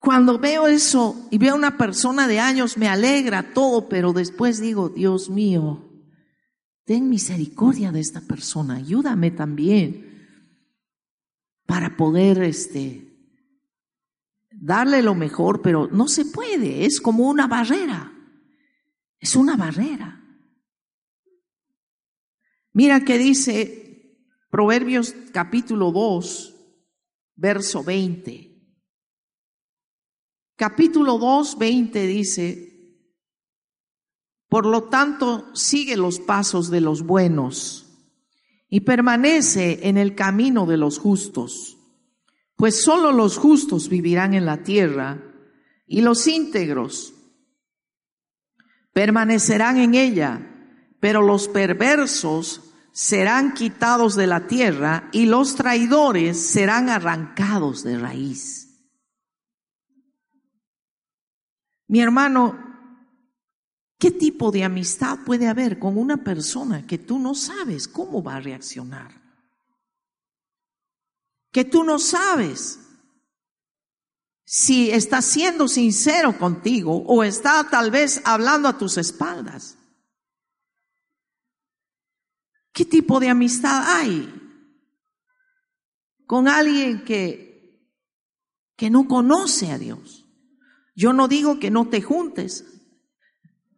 Cuando 0.00 0.36
veo 0.40 0.66
eso 0.66 1.28
y 1.30 1.38
veo 1.38 1.52
a 1.52 1.58
una 1.58 1.78
persona 1.78 2.26
de 2.26 2.40
años, 2.40 2.76
me 2.76 2.88
alegra 2.88 3.54
todo, 3.54 3.88
pero 3.88 4.12
después 4.12 4.58
digo, 4.58 4.88
Dios 4.88 5.30
mío, 5.30 5.89
ten 6.90 7.08
misericordia 7.08 7.92
de 7.92 8.00
esta 8.00 8.20
persona, 8.20 8.74
ayúdame 8.74 9.30
también 9.30 10.26
para 11.64 11.96
poder 11.96 12.42
este 12.42 13.06
darle 14.50 15.00
lo 15.00 15.14
mejor, 15.14 15.62
pero 15.62 15.86
no 15.86 16.08
se 16.08 16.24
puede, 16.24 16.84
es 16.84 17.00
como 17.00 17.28
una 17.28 17.46
barrera. 17.46 18.12
Es 19.20 19.36
una 19.36 19.56
barrera. 19.56 20.20
Mira 22.72 23.04
que 23.04 23.18
dice 23.18 24.18
Proverbios 24.50 25.14
capítulo 25.32 25.92
2, 25.92 26.56
verso 27.36 27.84
20. 27.84 28.50
Capítulo 30.56 31.18
2, 31.18 31.56
20 31.56 32.06
dice, 32.08 32.69
por 34.50 34.66
lo 34.66 34.82
tanto, 34.82 35.48
sigue 35.54 35.96
los 35.96 36.18
pasos 36.18 36.70
de 36.70 36.80
los 36.80 37.02
buenos 37.02 37.86
y 38.68 38.80
permanece 38.80 39.88
en 39.88 39.96
el 39.96 40.16
camino 40.16 40.66
de 40.66 40.76
los 40.76 40.98
justos, 40.98 41.78
pues 42.56 42.82
sólo 42.82 43.12
los 43.12 43.38
justos 43.38 43.88
vivirán 43.88 44.34
en 44.34 44.46
la 44.46 44.64
tierra 44.64 45.22
y 45.86 46.00
los 46.00 46.26
íntegros 46.26 47.14
permanecerán 48.92 49.76
en 49.76 49.94
ella, 49.94 50.74
pero 50.98 51.22
los 51.22 51.46
perversos 51.46 52.72
serán 52.90 53.54
quitados 53.54 54.16
de 54.16 54.26
la 54.26 54.48
tierra 54.48 55.10
y 55.12 55.26
los 55.26 55.54
traidores 55.54 56.44
serán 56.44 56.88
arrancados 56.88 57.84
de 57.84 58.00
raíz. 58.00 58.66
Mi 61.86 62.00
hermano, 62.00 62.69
¿Qué 64.00 64.10
tipo 64.10 64.50
de 64.50 64.64
amistad 64.64 65.18
puede 65.26 65.46
haber 65.46 65.78
con 65.78 65.98
una 65.98 66.24
persona 66.24 66.86
que 66.86 66.96
tú 66.96 67.18
no 67.18 67.34
sabes 67.34 67.86
cómo 67.86 68.22
va 68.22 68.36
a 68.36 68.40
reaccionar? 68.40 69.20
Que 71.52 71.66
tú 71.66 71.84
no 71.84 71.98
sabes 71.98 72.80
si 74.42 74.90
está 74.90 75.20
siendo 75.20 75.68
sincero 75.68 76.38
contigo 76.38 77.04
o 77.06 77.22
está 77.22 77.68
tal 77.68 77.90
vez 77.90 78.22
hablando 78.24 78.68
a 78.68 78.78
tus 78.78 78.96
espaldas. 78.96 79.76
¿Qué 82.72 82.86
tipo 82.86 83.20
de 83.20 83.28
amistad 83.28 83.84
hay 83.98 84.34
con 86.26 86.48
alguien 86.48 87.04
que, 87.04 87.86
que 88.76 88.88
no 88.88 89.06
conoce 89.06 89.70
a 89.70 89.76
Dios? 89.76 90.24
Yo 90.96 91.12
no 91.12 91.28
digo 91.28 91.60
que 91.60 91.70
no 91.70 91.90
te 91.90 92.00
juntes, 92.00 92.79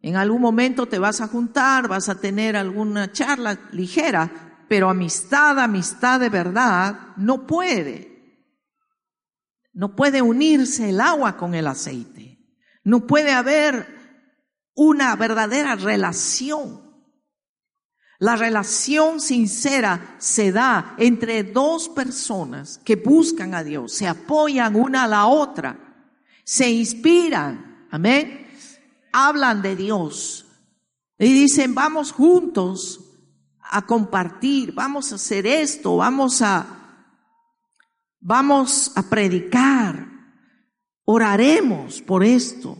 en 0.03 0.17
algún 0.17 0.41
momento 0.41 0.85
te 0.85 0.99
vas 0.99 1.21
a 1.21 1.29
juntar, 1.29 1.87
vas 1.87 2.09
a 2.09 2.19
tener 2.19 2.57
alguna 2.57 3.13
charla 3.13 3.57
ligera, 3.71 4.65
pero 4.67 4.89
amistad, 4.89 5.57
amistad 5.57 6.19
de 6.19 6.27
verdad, 6.27 7.15
no 7.15 7.47
puede. 7.47 8.11
no 9.71 9.95
puede 9.95 10.21
unirse 10.21 10.89
el 10.89 10.99
agua 10.99 11.37
con 11.37 11.55
el 11.55 11.67
aceite. 11.67 12.37
No 12.83 13.07
puede 13.07 13.31
haber 13.31 13.87
una 14.75 15.15
verdadera 15.15 15.75
relación. 15.75 16.81
La 18.19 18.35
relación 18.35 19.21
sincera 19.21 20.15
se 20.19 20.51
da 20.51 20.95
entre 20.97 21.43
dos 21.43 21.87
personas 21.87 22.77
que 22.83 22.97
buscan 22.97 23.55
a 23.55 23.63
Dios, 23.63 23.93
se 23.93 24.07
apoyan 24.07 24.75
una 24.75 25.05
a 25.05 25.07
la 25.07 25.25
otra, 25.27 25.77
se 26.43 26.69
inspiran, 26.69 27.87
amén, 27.89 28.42
hablan 29.13 29.61
de 29.61 29.75
Dios 29.75 30.45
y 31.17 31.31
dicen, 31.31 31.73
vamos 31.73 32.11
juntos 32.11 32.99
a 33.61 33.85
compartir, 33.85 34.73
vamos 34.73 35.11
a 35.11 35.15
hacer 35.15 35.47
esto, 35.47 35.97
vamos 35.97 36.41
a 36.41 36.83
vamos 38.19 38.93
a 38.95 39.09
predicar, 39.09 40.07
oraremos 41.05 42.01
por 42.01 42.23
esto. 42.23 42.77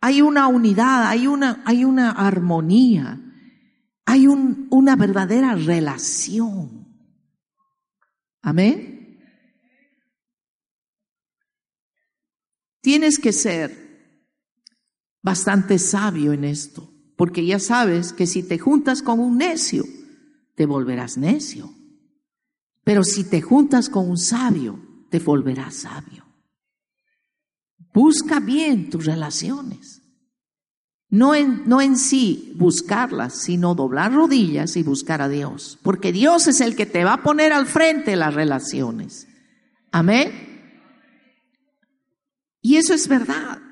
Hay 0.00 0.22
una 0.22 0.48
unidad, 0.48 1.06
hay 1.06 1.26
una, 1.26 1.62
hay 1.64 1.84
una 1.84 2.10
armonía, 2.10 3.20
hay 4.04 4.26
un, 4.26 4.66
una 4.70 4.96
verdadera 4.96 5.54
relación. 5.54 6.86
Amén. 8.42 9.18
Tienes 12.80 13.18
que 13.18 13.32
ser 13.32 13.85
bastante 15.26 15.80
sabio 15.80 16.32
en 16.32 16.44
esto, 16.44 16.88
porque 17.16 17.44
ya 17.44 17.58
sabes 17.58 18.12
que 18.12 18.28
si 18.28 18.44
te 18.44 18.60
juntas 18.60 19.02
con 19.02 19.18
un 19.18 19.38
necio, 19.38 19.84
te 20.54 20.66
volverás 20.66 21.18
necio. 21.18 21.74
Pero 22.84 23.02
si 23.02 23.24
te 23.24 23.42
juntas 23.42 23.88
con 23.88 24.08
un 24.08 24.18
sabio, 24.18 24.78
te 25.10 25.18
volverás 25.18 25.74
sabio. 25.74 26.24
Busca 27.92 28.38
bien 28.38 28.88
tus 28.88 29.04
relaciones. 29.04 30.00
No 31.08 31.34
en, 31.34 31.64
no 31.66 31.80
en 31.80 31.98
sí 31.98 32.52
buscarlas, 32.54 33.34
sino 33.34 33.74
doblar 33.74 34.12
rodillas 34.12 34.76
y 34.76 34.84
buscar 34.84 35.22
a 35.22 35.28
Dios. 35.28 35.80
Porque 35.82 36.12
Dios 36.12 36.46
es 36.46 36.60
el 36.60 36.76
que 36.76 36.86
te 36.86 37.02
va 37.02 37.14
a 37.14 37.22
poner 37.24 37.52
al 37.52 37.66
frente 37.66 38.14
las 38.14 38.32
relaciones. 38.32 39.26
Amén. 39.90 40.30
Y 42.62 42.76
eso 42.76 42.94
es 42.94 43.08
verdad. 43.08 43.65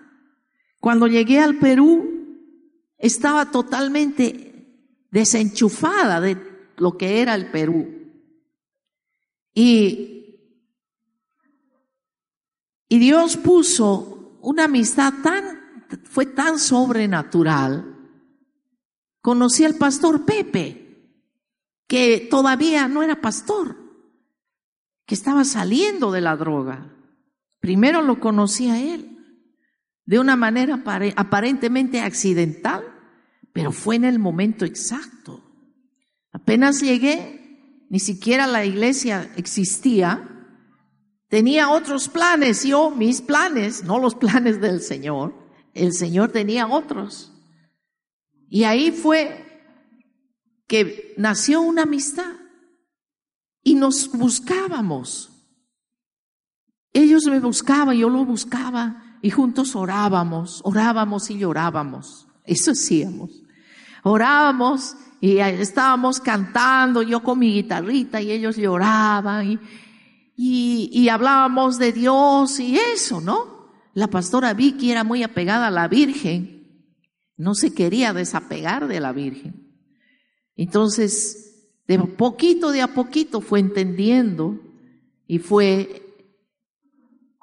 Cuando 0.84 1.06
llegué 1.06 1.38
al 1.38 1.58
Perú, 1.58 2.10
estaba 2.98 3.50
totalmente 3.50 4.66
desenchufada 5.10 6.20
de 6.20 6.36
lo 6.76 6.98
que 6.98 7.22
era 7.22 7.34
el 7.34 7.50
Perú. 7.50 8.12
Y, 9.54 10.42
y 12.86 12.98
Dios 12.98 13.38
puso 13.38 14.36
una 14.42 14.64
amistad 14.64 15.14
tan, 15.22 15.86
fue 16.04 16.26
tan 16.26 16.58
sobrenatural. 16.58 17.96
Conocí 19.22 19.64
al 19.64 19.76
pastor 19.76 20.26
Pepe, 20.26 21.16
que 21.86 22.28
todavía 22.30 22.88
no 22.88 23.02
era 23.02 23.22
pastor, 23.22 23.74
que 25.06 25.14
estaba 25.14 25.46
saliendo 25.46 26.12
de 26.12 26.20
la 26.20 26.36
droga. 26.36 26.94
Primero 27.58 28.02
lo 28.02 28.20
conocí 28.20 28.68
a 28.68 28.78
él, 28.82 29.13
de 30.06 30.18
una 30.18 30.36
manera 30.36 30.82
aparentemente 31.16 32.00
accidental, 32.00 32.84
pero 33.52 33.72
fue 33.72 33.96
en 33.96 34.04
el 34.04 34.18
momento 34.18 34.64
exacto. 34.64 35.42
Apenas 36.32 36.80
llegué, 36.80 37.86
ni 37.88 38.00
siquiera 38.00 38.46
la 38.46 38.64
iglesia 38.64 39.32
existía, 39.36 40.28
tenía 41.28 41.70
otros 41.70 42.08
planes, 42.08 42.64
yo 42.64 42.90
mis 42.90 43.22
planes, 43.22 43.84
no 43.84 43.98
los 43.98 44.14
planes 44.14 44.60
del 44.60 44.80
Señor, 44.80 45.34
el 45.72 45.92
Señor 45.92 46.32
tenía 46.32 46.66
otros. 46.66 47.32
Y 48.48 48.64
ahí 48.64 48.90
fue 48.90 49.40
que 50.66 51.14
nació 51.16 51.60
una 51.62 51.82
amistad 51.82 52.34
y 53.62 53.74
nos 53.74 54.10
buscábamos. 54.12 55.30
Ellos 56.92 57.24
me 57.26 57.40
buscaban, 57.40 57.96
yo 57.96 58.08
lo 58.08 58.24
buscaba 58.24 59.03
y 59.24 59.30
juntos 59.30 59.74
orábamos, 59.74 60.60
orábamos 60.64 61.30
y 61.30 61.38
llorábamos. 61.38 62.26
Eso 62.44 62.72
hacíamos. 62.72 63.30
Orábamos 64.02 64.96
y 65.18 65.38
estábamos 65.38 66.20
cantando, 66.20 67.00
yo 67.02 67.22
con 67.22 67.38
mi 67.38 67.54
guitarrita 67.54 68.20
y 68.20 68.30
ellos 68.30 68.58
lloraban 68.58 69.58
y, 70.36 70.90
y, 70.92 71.08
hablábamos 71.08 71.78
de 71.78 71.92
Dios 71.92 72.60
y 72.60 72.76
eso, 72.76 73.22
¿no? 73.22 73.70
La 73.94 74.08
pastora 74.08 74.52
Vicky 74.52 74.90
era 74.90 75.04
muy 75.04 75.22
apegada 75.22 75.68
a 75.68 75.70
la 75.70 75.88
Virgen, 75.88 76.84
no 77.38 77.54
se 77.54 77.72
quería 77.72 78.12
desapegar 78.12 78.88
de 78.88 79.00
la 79.00 79.12
Virgen. 79.12 79.74
Entonces, 80.54 81.70
de 81.88 81.98
poquito 81.98 82.72
de 82.72 82.82
a 82.82 82.92
poquito 82.92 83.40
fue 83.40 83.60
entendiendo 83.60 84.60
y 85.26 85.38
fue 85.38 86.03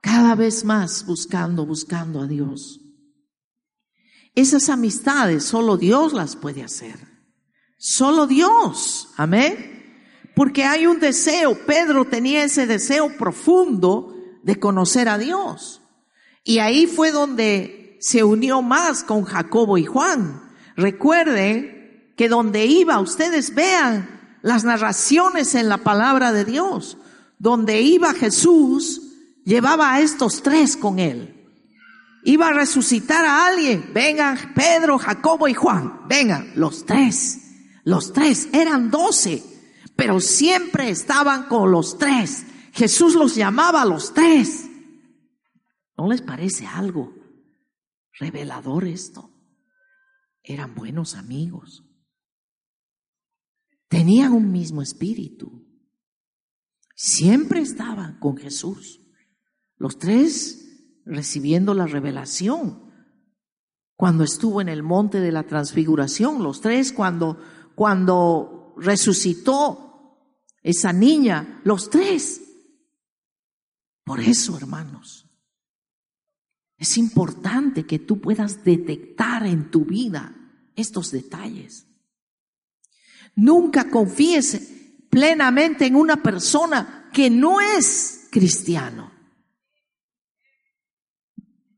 cada 0.02 0.36
vez 0.36 0.66
más 0.66 1.06
buscando, 1.06 1.66
buscando 1.66 2.22
a 2.22 2.28
Dios. 2.28 2.82
Esas 4.34 4.70
amistades 4.70 5.44
solo 5.44 5.78
Dios 5.78 6.14
las 6.14 6.36
puede 6.36 6.64
hacer. 6.64 6.96
Solo 7.78 8.28
Dios. 8.28 9.10
Amén. 9.18 9.72
Porque 10.36 10.64
hay 10.64 10.88
un 10.88 11.00
deseo. 11.00 11.66
Pedro 11.66 12.06
tenía 12.06 12.44
ese 12.44 12.66
deseo 12.66 13.16
profundo 13.18 14.16
de 14.44 14.60
conocer 14.60 15.10
a 15.10 15.18
Dios. 15.18 15.82
Y 16.44 16.60
ahí 16.60 16.88
fue 16.88 17.12
donde 17.12 17.98
se 18.00 18.24
unió 18.24 18.62
más 18.62 19.04
con 19.04 19.24
Jacobo 19.24 19.78
y 19.78 19.86
Juan. 19.86 20.42
Recuerden 20.76 22.14
que 22.18 22.30
donde 22.30 22.66
iba, 22.66 23.00
ustedes 23.00 23.54
vean 23.54 24.38
las 24.42 24.64
narraciones 24.64 25.54
en 25.56 25.70
la 25.70 25.80
palabra 25.80 26.32
de 26.32 26.46
Dios. 26.46 26.98
Donde 27.38 27.82
iba 27.82 28.14
Jesús, 28.14 29.11
llevaba 29.44 29.94
a 29.94 30.02
estos 30.02 30.42
tres 30.42 30.78
con 30.78 31.00
él. 31.00 31.38
Iba 32.24 32.50
a 32.50 32.54
resucitar 32.54 33.26
a 33.26 33.48
alguien. 33.48 33.92
Vengan 33.94 34.54
Pedro, 34.54 34.98
Jacobo 34.98 35.48
y 35.48 35.54
Juan. 35.54 36.08
Vengan, 36.08 36.52
los 36.56 36.86
tres. 36.86 37.40
Los 37.84 38.14
tres 38.14 38.48
eran 38.54 38.92
doce, 38.92 39.44
pero 39.96 40.20
siempre 40.20 40.90
estaban 40.90 41.48
con 41.48 41.72
los 41.72 41.98
tres. 41.98 42.46
Jesús 42.74 43.16
los 43.16 43.36
llamaba 43.36 43.82
a 43.82 43.86
los 43.86 44.14
tres. 44.14 44.70
¿No 45.98 46.08
les 46.08 46.22
parece 46.22 46.68
algo 46.68 47.14
revelador 48.20 48.86
esto? 48.86 49.32
Eran 50.44 50.76
buenos 50.76 51.16
amigos. 51.16 51.84
Tenían 53.88 54.32
un 54.32 54.52
mismo 54.52 54.82
espíritu. 54.82 55.68
Siempre 56.96 57.62
estaban 57.62 58.20
con 58.20 58.38
Jesús. 58.38 59.01
Los 59.82 59.98
tres 59.98 61.02
recibiendo 61.06 61.74
la 61.74 61.88
revelación. 61.88 62.94
Cuando 63.96 64.24
estuvo 64.24 64.62
en 64.62 64.70
el 64.70 64.84
monte 64.84 65.20
de 65.20 65.32
la 65.32 65.42
transfiguración, 65.42 66.44
los 66.44 66.62
tres 66.62 66.94
cuando 66.94 67.40
cuando 67.74 68.76
resucitó 68.78 70.38
esa 70.62 70.94
niña, 70.94 71.62
los 71.64 71.90
tres. 71.90 72.42
Por 74.04 74.20
eso, 74.20 74.56
hermanos, 74.56 75.28
es 76.78 77.00
importante 77.00 77.88
que 77.88 77.98
tú 77.98 78.22
puedas 78.22 78.64
detectar 78.64 79.48
en 79.48 79.72
tu 79.72 79.84
vida 79.86 80.36
estos 80.76 81.10
detalles. 81.10 81.88
Nunca 83.36 83.90
confíes 83.90 84.62
plenamente 85.10 85.88
en 85.88 85.96
una 85.96 86.22
persona 86.22 87.10
que 87.12 87.32
no 87.32 87.60
es 87.60 88.28
cristiano. 88.30 89.21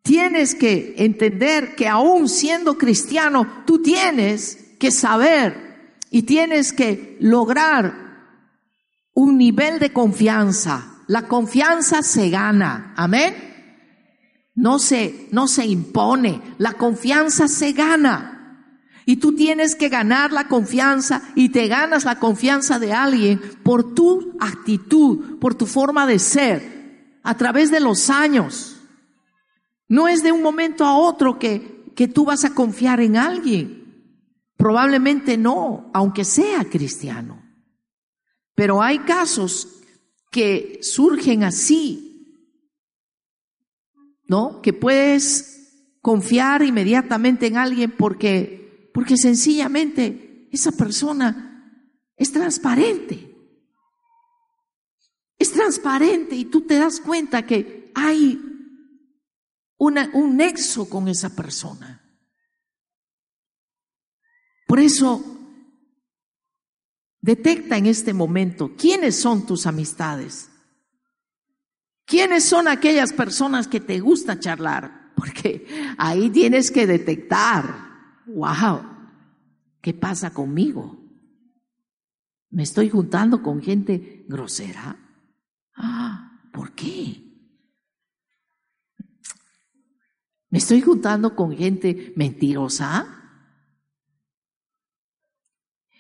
Tienes 0.04 0.54
que 0.54 0.96
entender 0.98 1.76
que 1.76 1.88
aún 1.88 2.28
siendo 2.28 2.78
cristiano, 2.78 3.64
tú 3.66 3.82
tienes 3.82 4.76
que 4.78 4.92
saber 4.92 5.96
y 6.12 6.24
tienes 6.24 6.74
que 6.74 7.18
lograr 7.22 8.04
un 9.14 9.38
nivel 9.38 9.80
de 9.80 9.94
confianza. 9.94 11.00
La 11.08 11.28
confianza 11.30 12.04
se 12.04 12.30
gana. 12.30 12.94
Amén. 12.98 13.34
No 14.56 14.78
se, 14.78 15.30
no 15.32 15.48
se 15.48 15.66
impone. 15.66 16.42
La 16.58 16.74
confianza 16.74 17.48
se 17.48 17.72
gana. 17.72 18.34
Y 19.06 19.18
tú 19.18 19.36
tienes 19.36 19.76
que 19.76 19.88
ganar 19.88 20.34
la 20.34 20.50
confianza 20.50 21.22
y 21.36 21.50
te 21.50 21.68
ganas 21.68 22.04
la 22.04 22.20
confianza 22.20 22.78
de 22.78 22.94
alguien 22.94 23.42
por 23.64 23.94
tu 23.94 24.36
actitud, 24.42 25.40
por 25.40 25.56
tu 25.56 25.66
forma 25.66 26.06
de 26.06 26.20
ser, 26.20 27.18
a 27.24 27.36
través 27.36 27.72
de 27.72 27.80
los 27.80 28.10
años. 28.10 28.73
No 29.88 30.08
es 30.08 30.24
de 30.24 30.32
un 30.32 30.42
momento 30.42 30.86
a 30.86 30.98
otro 30.98 31.38
que, 31.40 31.92
que 31.96 32.08
tú 32.08 32.26
vas 32.26 32.46
a 32.46 32.54
confiar 32.54 33.02
en 33.02 33.18
alguien. 33.18 33.82
Probablemente 34.58 35.38
no, 35.38 35.92
aunque 35.94 36.26
sea 36.26 36.66
cristiano. 36.66 37.42
Pero 38.56 38.82
hay 38.82 39.00
casos 39.00 39.82
que 40.32 40.80
surgen 40.82 41.44
así 41.44 42.14
¿no? 44.28 44.62
Que 44.62 44.74
puedes 44.74 45.98
confiar 46.02 46.64
inmediatamente 46.64 47.48
en 47.48 47.58
alguien 47.58 47.92
porque, 47.92 48.90
porque 48.94 49.18
sencillamente 49.18 50.48
esa 50.52 50.72
persona 50.72 51.72
es 52.18 52.32
transparente. 52.32 53.30
Es 55.38 55.52
transparente 55.52 56.36
y 56.36 56.46
tú 56.46 56.62
te 56.62 56.76
das 56.76 57.00
cuenta 57.00 57.46
que 57.46 57.92
hay 57.96 58.40
una, 59.84 60.10
un 60.14 60.38
nexo 60.38 60.90
con 60.90 61.10
esa 61.10 61.36
persona. 61.36 62.02
Por 64.66 64.80
eso, 64.80 65.22
detecta 67.20 67.78
en 67.78 67.88
este 67.88 68.14
momento 68.14 68.76
quiénes 68.78 69.20
son 69.20 69.46
tus 69.46 69.68
amistades. 69.68 70.50
¿Quiénes 72.06 72.46
son 72.46 72.68
aquellas 72.68 73.12
personas 73.12 73.68
que 73.68 73.82
te 73.82 74.00
gusta 74.00 74.40
charlar? 74.40 75.12
Porque 75.16 75.68
ahí 75.98 76.30
tienes 76.30 76.72
que 76.72 76.88
detectar, 76.88 78.24
wow, 78.26 78.82
¿qué 79.82 79.94
pasa 79.94 80.34
conmigo? 80.34 80.98
¿Me 82.52 82.64
estoy 82.64 82.90
juntando 82.90 83.44
con 83.44 83.62
gente 83.62 84.26
grosera? 84.30 84.98
Ah, 85.76 86.42
¿por 86.54 86.74
qué? 86.74 87.23
¿Me 90.54 90.60
estoy 90.60 90.82
juntando 90.82 91.36
con 91.36 91.58
gente 91.58 92.14
mentirosa? 92.16 93.08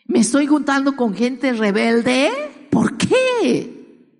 ¿Me 0.05 0.19
estoy 0.19 0.45
juntando 0.45 0.95
con 0.95 1.15
gente 1.15 1.53
rebelde? 1.53 2.29
¿Por 2.69 2.95
qué? 2.95 4.13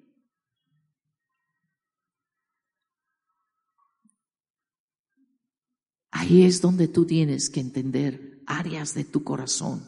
Ahí 6.09 6.41
es 6.45 6.61
donde 6.61 6.87
tú 6.87 7.05
tienes 7.05 7.51
que 7.51 7.59
entender 7.59 8.41
áreas 8.47 8.95
de 8.95 9.03
tu 9.03 9.23
corazón. 9.23 9.87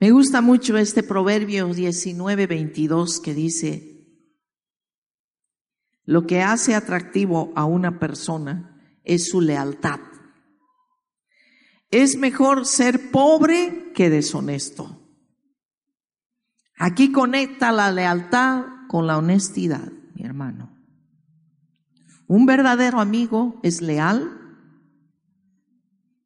Me 0.00 0.10
gusta 0.10 0.40
mucho 0.40 0.76
este 0.76 1.04
proverbio 1.04 1.72
19, 1.72 2.48
22 2.48 3.20
que 3.20 3.34
dice, 3.34 3.95
lo 6.06 6.26
que 6.26 6.40
hace 6.40 6.74
atractivo 6.74 7.52
a 7.56 7.64
una 7.64 7.98
persona 7.98 8.98
es 9.04 9.28
su 9.28 9.40
lealtad. 9.40 10.00
Es 11.90 12.16
mejor 12.16 12.64
ser 12.64 13.10
pobre 13.10 13.92
que 13.92 14.08
deshonesto. 14.08 15.02
Aquí 16.78 17.10
conecta 17.10 17.72
la 17.72 17.90
lealtad 17.90 18.64
con 18.88 19.06
la 19.06 19.18
honestidad, 19.18 19.92
mi 20.14 20.24
hermano. 20.24 20.72
Un 22.28 22.46
verdadero 22.46 23.00
amigo 23.00 23.60
es 23.62 23.82
leal, 23.82 24.30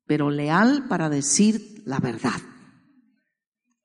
pero 0.07 0.31
leal 0.31 0.87
para 0.89 1.09
decir 1.09 1.83
la 1.87 2.01
verdad. 2.01 2.41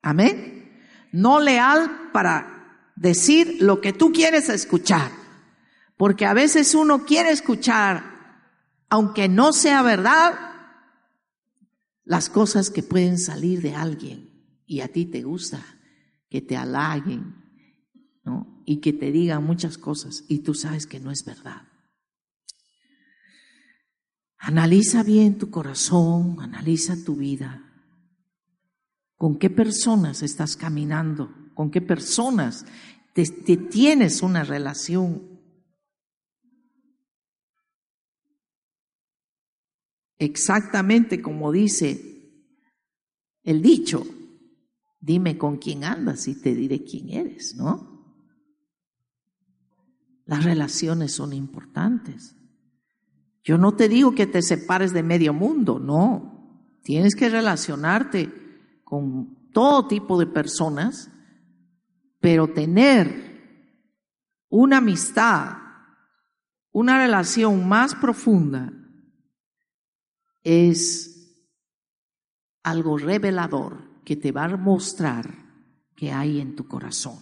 Amén. 0.02 0.78
No 1.12 1.40
leal 1.40 2.10
para 2.12 2.92
decir 2.96 3.58
lo 3.60 3.80
que 3.80 3.92
tú 3.92 4.12
quieres 4.12 4.48
escuchar. 4.48 5.25
Porque 5.96 6.26
a 6.26 6.34
veces 6.34 6.74
uno 6.74 7.04
quiere 7.04 7.30
escuchar, 7.30 8.02
aunque 8.88 9.28
no 9.28 9.52
sea 9.52 9.82
verdad, 9.82 10.34
las 12.04 12.28
cosas 12.30 12.70
que 12.70 12.82
pueden 12.82 13.18
salir 13.18 13.62
de 13.62 13.74
alguien 13.74 14.62
y 14.66 14.80
a 14.80 14.88
ti 14.88 15.06
te 15.06 15.22
gusta 15.22 15.60
que 16.28 16.40
te 16.40 16.56
halaguen, 16.56 17.34
¿no? 18.24 18.62
Y 18.66 18.78
que 18.80 18.92
te 18.92 19.12
digan 19.12 19.44
muchas 19.44 19.78
cosas 19.78 20.24
y 20.28 20.40
tú 20.40 20.54
sabes 20.54 20.86
que 20.86 21.00
no 21.00 21.10
es 21.10 21.24
verdad. 21.24 21.62
Analiza 24.38 25.02
bien 25.02 25.38
tu 25.38 25.50
corazón, 25.50 26.36
analiza 26.40 26.96
tu 27.04 27.16
vida. 27.16 27.62
¿Con 29.16 29.38
qué 29.38 29.50
personas 29.50 30.22
estás 30.22 30.56
caminando? 30.56 31.34
¿Con 31.54 31.70
qué 31.70 31.80
personas 31.80 32.66
te, 33.14 33.24
tienes 33.56 34.22
una 34.22 34.44
relación? 34.44 35.35
Exactamente 40.18 41.20
como 41.20 41.52
dice 41.52 42.16
el 43.42 43.62
dicho, 43.62 44.04
dime 45.00 45.38
con 45.38 45.58
quién 45.58 45.84
andas 45.84 46.26
y 46.26 46.40
te 46.40 46.54
diré 46.54 46.82
quién 46.82 47.10
eres, 47.10 47.54
¿no? 47.54 47.96
Las 50.24 50.44
relaciones 50.44 51.12
son 51.12 51.32
importantes. 51.32 52.34
Yo 53.44 53.58
no 53.58 53.76
te 53.76 53.88
digo 53.88 54.12
que 54.16 54.26
te 54.26 54.42
separes 54.42 54.92
de 54.92 55.04
medio 55.04 55.32
mundo, 55.32 55.78
no. 55.78 56.80
Tienes 56.82 57.14
que 57.14 57.28
relacionarte 57.28 58.80
con 58.82 59.50
todo 59.52 59.86
tipo 59.86 60.18
de 60.18 60.26
personas, 60.26 61.12
pero 62.18 62.48
tener 62.48 63.36
una 64.48 64.78
amistad, 64.78 65.58
una 66.72 66.98
relación 66.98 67.68
más 67.68 67.94
profunda, 67.94 68.72
es 70.46 71.42
algo 72.62 72.98
revelador 72.98 73.82
que 74.04 74.14
te 74.14 74.30
va 74.30 74.44
a 74.44 74.56
mostrar 74.56 75.28
que 75.96 76.12
hay 76.12 76.40
en 76.40 76.54
tu 76.54 76.68
corazón. 76.68 77.18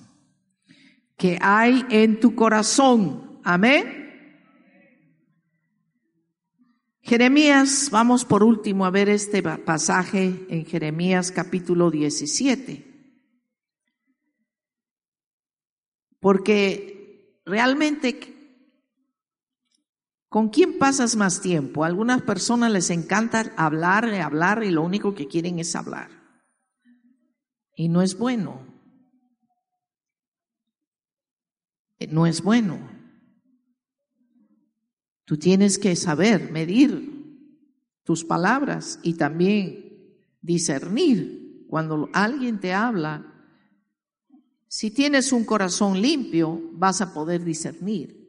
Que 1.17 1.39
hay 1.41 1.87
en 1.89 2.21
tu 2.21 2.35
corazón. 2.35 3.41
Amén. 3.43 4.05
Jeremías, 7.01 7.89
vamos 7.91 8.27
por 8.27 8.43
último 8.43 8.85
a 8.85 8.91
ver 8.91 9.09
este 9.09 9.43
pasaje 9.43 10.45
en 10.51 10.67
Jeremías 10.67 11.33
capítulo 11.33 11.91
17. 11.91 12.85
Porque 16.21 17.41
realmente, 17.47 18.34
¿con 20.35 20.49
quién 20.49 20.79
pasas 20.79 21.15
más 21.15 21.41
tiempo? 21.41 21.85
A 21.85 21.87
algunas 21.87 22.23
personas 22.23 22.73
les 22.73 22.91
encanta 22.91 23.53
hablar 23.57 24.11
y 24.13 24.17
hablar 24.17 24.65
y 24.65 24.73
lo 24.73 24.83
único 24.83 25.15
que 25.15 25.29
quieren 25.29 25.61
es 25.61 25.77
hablar. 25.77 26.11
Y 27.77 27.89
no 27.89 28.03
es 28.03 28.19
bueno. 28.19 28.67
No 32.09 32.27
es 32.27 32.43
bueno. 32.43 32.81
Tú 35.25 35.37
tienes 35.37 35.79
que 35.79 35.95
saber 35.95 36.51
medir 36.51 37.53
tus 38.03 38.25
palabras 38.25 38.99
y 39.05 39.15
también 39.15 40.17
discernir 40.41 41.65
cuando 41.69 42.11
alguien 42.13 42.59
te 42.59 42.75
habla. 42.75 43.25
Si 44.67 44.91
tienes 44.91 45.31
un 45.31 45.45
corazón 45.45 46.03
limpio, 46.03 46.61
vas 46.73 47.01
a 47.03 47.15
poder 47.15 47.45
discernir. 47.45 48.24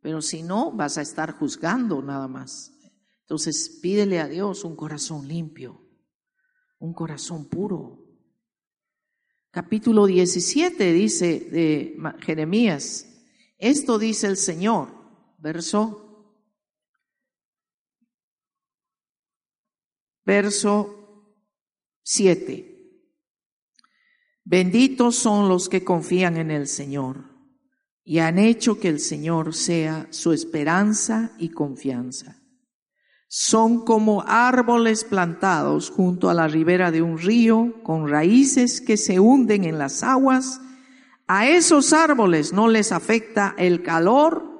Pero 0.00 0.22
si 0.22 0.42
no, 0.42 0.72
vas 0.72 0.98
a 0.98 1.02
estar 1.02 1.32
juzgando 1.32 2.02
nada 2.02 2.26
más. 2.26 2.72
Entonces 3.20 3.78
pídele 3.82 4.18
a 4.18 4.28
Dios 4.28 4.64
un 4.64 4.74
corazón 4.74 5.28
limpio, 5.28 5.86
un 6.78 6.92
corazón 6.94 7.48
puro. 7.48 8.06
Capítulo 9.50 10.06
17 10.06 10.92
dice 10.92 11.40
de 11.40 11.96
Jeremías, 12.20 13.06
esto 13.58 13.98
dice 13.98 14.26
el 14.26 14.36
Señor 14.36 14.88
verso, 15.38 16.34
verso 20.24 21.34
7. 22.02 22.66
Benditos 24.44 25.16
son 25.16 25.48
los 25.48 25.68
que 25.68 25.84
confían 25.84 26.36
en 26.36 26.50
el 26.50 26.66
Señor 26.66 27.29
y 28.04 28.18
han 28.18 28.38
hecho 28.38 28.78
que 28.78 28.88
el 28.88 29.00
Señor 29.00 29.54
sea 29.54 30.06
su 30.10 30.32
esperanza 30.32 31.32
y 31.38 31.50
confianza. 31.50 32.36
Son 33.28 33.84
como 33.84 34.24
árboles 34.26 35.04
plantados 35.04 35.90
junto 35.90 36.30
a 36.30 36.34
la 36.34 36.48
ribera 36.48 36.90
de 36.90 37.02
un 37.02 37.18
río, 37.18 37.80
con 37.84 38.08
raíces 38.08 38.80
que 38.80 38.96
se 38.96 39.20
hunden 39.20 39.64
en 39.64 39.78
las 39.78 40.02
aguas. 40.02 40.60
A 41.28 41.48
esos 41.48 41.92
árboles 41.92 42.52
no 42.52 42.66
les 42.66 42.90
afecta 42.90 43.54
el 43.56 43.82
calor 43.82 44.50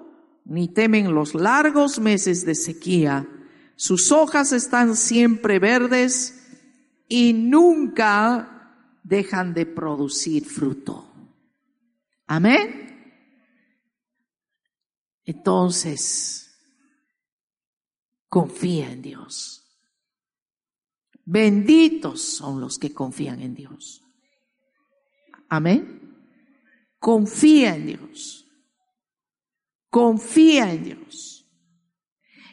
ni 0.44 0.68
temen 0.68 1.14
los 1.14 1.34
largos 1.34 1.98
meses 1.98 2.44
de 2.44 2.54
sequía. 2.54 3.28
Sus 3.76 4.12
hojas 4.12 4.52
están 4.52 4.96
siempre 4.96 5.58
verdes 5.58 6.40
y 7.08 7.32
nunca 7.32 8.76
dejan 9.02 9.54
de 9.54 9.66
producir 9.66 10.44
fruto. 10.44 11.06
Amén. 12.26 12.89
Entonces, 15.30 16.58
confía 18.28 18.90
en 18.90 19.00
Dios. 19.00 19.64
Benditos 21.24 22.20
son 22.20 22.60
los 22.60 22.80
que 22.80 22.92
confían 22.92 23.40
en 23.40 23.54
Dios. 23.54 24.02
Amén. 25.48 26.18
Confía 26.98 27.76
en 27.76 27.86
Dios. 27.86 28.44
Confía 29.88 30.72
en 30.72 30.82
Dios. 30.82 31.48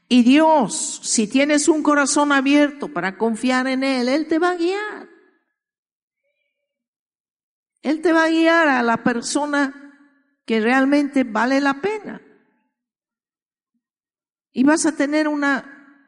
Y 0.08 0.22
Dios, 0.22 1.00
si 1.02 1.28
tienes 1.28 1.68
un 1.68 1.82
corazón 1.82 2.32
abierto 2.32 2.94
para 2.94 3.18
confiar 3.18 3.66
en 3.66 3.84
Él, 3.84 4.08
Él 4.08 4.28
te 4.28 4.38
va 4.38 4.52
a 4.52 4.56
guiar. 4.56 5.10
Él 7.82 8.04
te 8.04 8.14
va 8.14 8.26
a 8.26 8.30
guiar 8.30 8.68
a 8.68 8.84
la 8.84 9.04
persona 9.04 9.96
que 10.46 10.60
realmente 10.60 11.24
vale 11.24 11.60
la 11.60 11.82
pena. 11.82 12.22
Y 14.58 14.64
vas 14.64 14.88
a 14.88 14.96
tener 14.96 15.28
una 15.28 16.02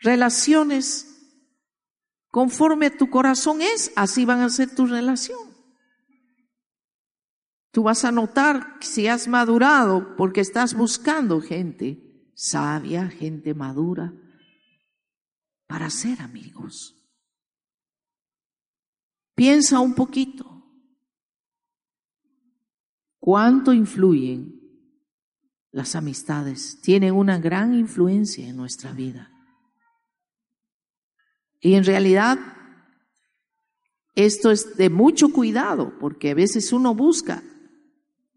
relaciones 0.00 1.08
conforme 2.28 2.90
tu 2.90 3.08
corazón 3.08 3.62
es, 3.62 3.94
así 3.96 4.26
van 4.26 4.40
a 4.40 4.50
ser 4.50 4.74
tu 4.74 4.86
relación. 4.86 5.40
Tú 7.70 7.84
vas 7.84 8.04
a 8.04 8.12
notar 8.12 8.76
si 8.82 9.06
has 9.06 9.26
madurado 9.26 10.16
porque 10.16 10.42
estás 10.42 10.74
buscando 10.74 11.40
gente 11.40 12.30
sabia, 12.34 13.08
gente 13.08 13.54
madura, 13.54 14.12
para 15.66 15.88
ser 15.88 16.20
amigos. 16.20 16.94
Piensa 19.34 19.80
un 19.80 19.94
poquito. 19.94 20.62
¿Cuánto 23.18 23.72
influyen 23.72 24.61
las 25.72 25.96
amistades? 25.96 26.80
Tienen 26.80 27.14
una 27.14 27.38
gran 27.38 27.74
influencia 27.74 28.48
en 28.48 28.56
nuestra 28.56 28.92
vida. 28.92 29.30
Y 31.60 31.74
en 31.74 31.84
realidad, 31.84 32.38
esto 34.14 34.50
es 34.50 34.76
de 34.76 34.90
mucho 34.90 35.32
cuidado, 35.32 35.98
porque 35.98 36.30
a 36.30 36.34
veces 36.34 36.72
uno 36.72 36.94
busca 36.94 37.42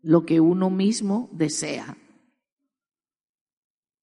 lo 0.02 0.26
que 0.26 0.40
uno 0.40 0.70
mismo 0.70 1.30
desea. 1.34 1.98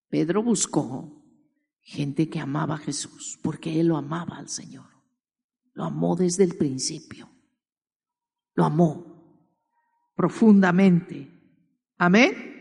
Pedro 0.09 0.43
buscó 0.43 1.23
gente 1.81 2.29
que 2.29 2.41
amaba 2.41 2.75
a 2.75 2.79
Jesús, 2.79 3.39
porque 3.43 3.81
él 3.81 3.89
lo 3.89 3.97
amaba 3.97 4.37
al 4.37 4.49
Señor. 4.49 4.87
Lo 5.73 5.85
amó 5.85 6.17
desde 6.17 6.45
el 6.45 6.57
principio. 6.57 7.31
Lo 8.55 8.65
amó 8.65 9.13
profundamente. 10.15 11.29
Amén. 11.97 12.52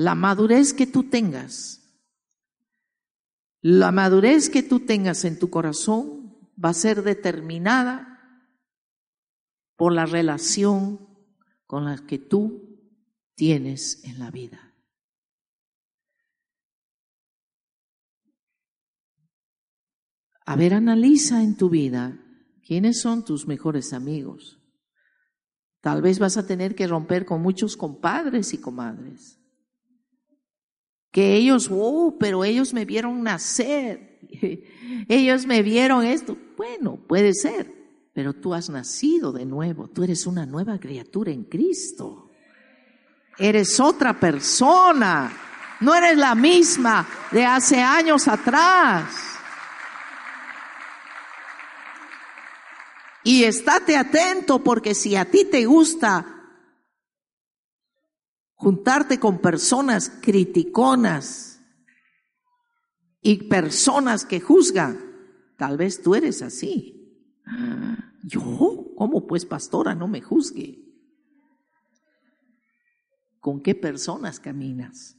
La 0.00 0.14
madurez 0.14 0.74
que 0.74 0.86
tú 0.86 1.10
tengas, 1.10 1.82
la 3.60 3.90
madurez 3.90 4.48
que 4.48 4.62
tú 4.62 4.86
tengas 4.86 5.24
en 5.24 5.40
tu 5.40 5.50
corazón 5.50 6.38
va 6.64 6.68
a 6.68 6.74
ser 6.74 7.02
determinada 7.02 8.46
por 9.74 9.92
la 9.92 10.06
relación 10.06 11.00
con 11.66 11.84
la 11.84 11.96
que 12.06 12.20
tú 12.20 12.78
tienes 13.34 14.04
en 14.04 14.20
la 14.20 14.30
vida. 14.30 14.72
A 20.46 20.54
ver, 20.54 20.74
analiza 20.74 21.42
en 21.42 21.56
tu 21.56 21.70
vida 21.70 22.24
quiénes 22.64 23.00
son 23.00 23.24
tus 23.24 23.48
mejores 23.48 23.92
amigos. 23.92 24.60
Tal 25.80 26.02
vez 26.02 26.20
vas 26.20 26.36
a 26.36 26.46
tener 26.46 26.76
que 26.76 26.86
romper 26.86 27.26
con 27.26 27.42
muchos 27.42 27.76
compadres 27.76 28.54
y 28.54 28.58
comadres. 28.58 29.37
Que 31.10 31.34
ellos, 31.34 31.68
oh, 31.70 32.16
pero 32.18 32.44
ellos 32.44 32.74
me 32.74 32.84
vieron 32.84 33.22
nacer. 33.22 34.20
ellos 35.08 35.46
me 35.46 35.62
vieron 35.62 36.04
esto. 36.04 36.36
Bueno, 36.56 36.96
puede 36.96 37.34
ser, 37.34 37.72
pero 38.12 38.32
tú 38.32 38.54
has 38.54 38.68
nacido 38.68 39.32
de 39.32 39.46
nuevo. 39.46 39.88
Tú 39.88 40.04
eres 40.04 40.26
una 40.26 40.46
nueva 40.46 40.78
criatura 40.78 41.30
en 41.32 41.44
Cristo. 41.44 42.30
Eres 43.38 43.78
otra 43.80 44.18
persona. 44.18 45.32
No 45.80 45.94
eres 45.94 46.16
la 46.16 46.34
misma 46.34 47.06
de 47.30 47.44
hace 47.44 47.80
años 47.80 48.26
atrás. 48.26 49.28
Y 53.22 53.44
estate 53.44 53.96
atento 53.96 54.64
porque 54.64 54.94
si 54.94 55.14
a 55.14 55.24
ti 55.24 55.44
te 55.44 55.66
gusta 55.66 56.37
juntarte 58.58 59.20
con 59.20 59.38
personas 59.38 60.10
criticonas 60.20 61.62
y 63.22 63.44
personas 63.48 64.24
que 64.24 64.40
juzgan, 64.40 64.98
tal 65.56 65.76
vez 65.76 66.02
tú 66.02 66.14
eres 66.14 66.42
así. 66.42 66.94
¿Yo? 68.24 68.92
¿Cómo 68.96 69.26
pues, 69.26 69.46
pastora? 69.46 69.94
No 69.94 70.08
me 70.08 70.20
juzgue 70.20 70.84
con 73.38 73.62
qué 73.62 73.76
personas 73.76 74.40
caminas, 74.40 75.16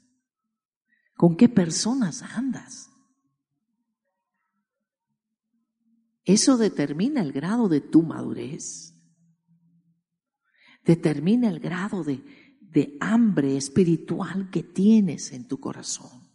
con 1.15 1.38
qué 1.38 1.47
personas 1.47 2.21
andas. 2.21 2.89
Eso 6.25 6.58
determina 6.58 7.21
el 7.21 7.32
grado 7.32 7.69
de 7.69 7.80
tu 7.80 8.04
madurez, 8.04 8.93
determina 10.84 11.47
el 11.47 11.60
grado 11.60 12.04
de, 12.04 12.21
de 12.71 12.97
hambre 12.99 13.58
espiritual 13.58 14.49
que 14.51 14.63
tienes 14.63 15.32
en 15.32 15.47
tu 15.47 15.60
corazón. 15.60 16.29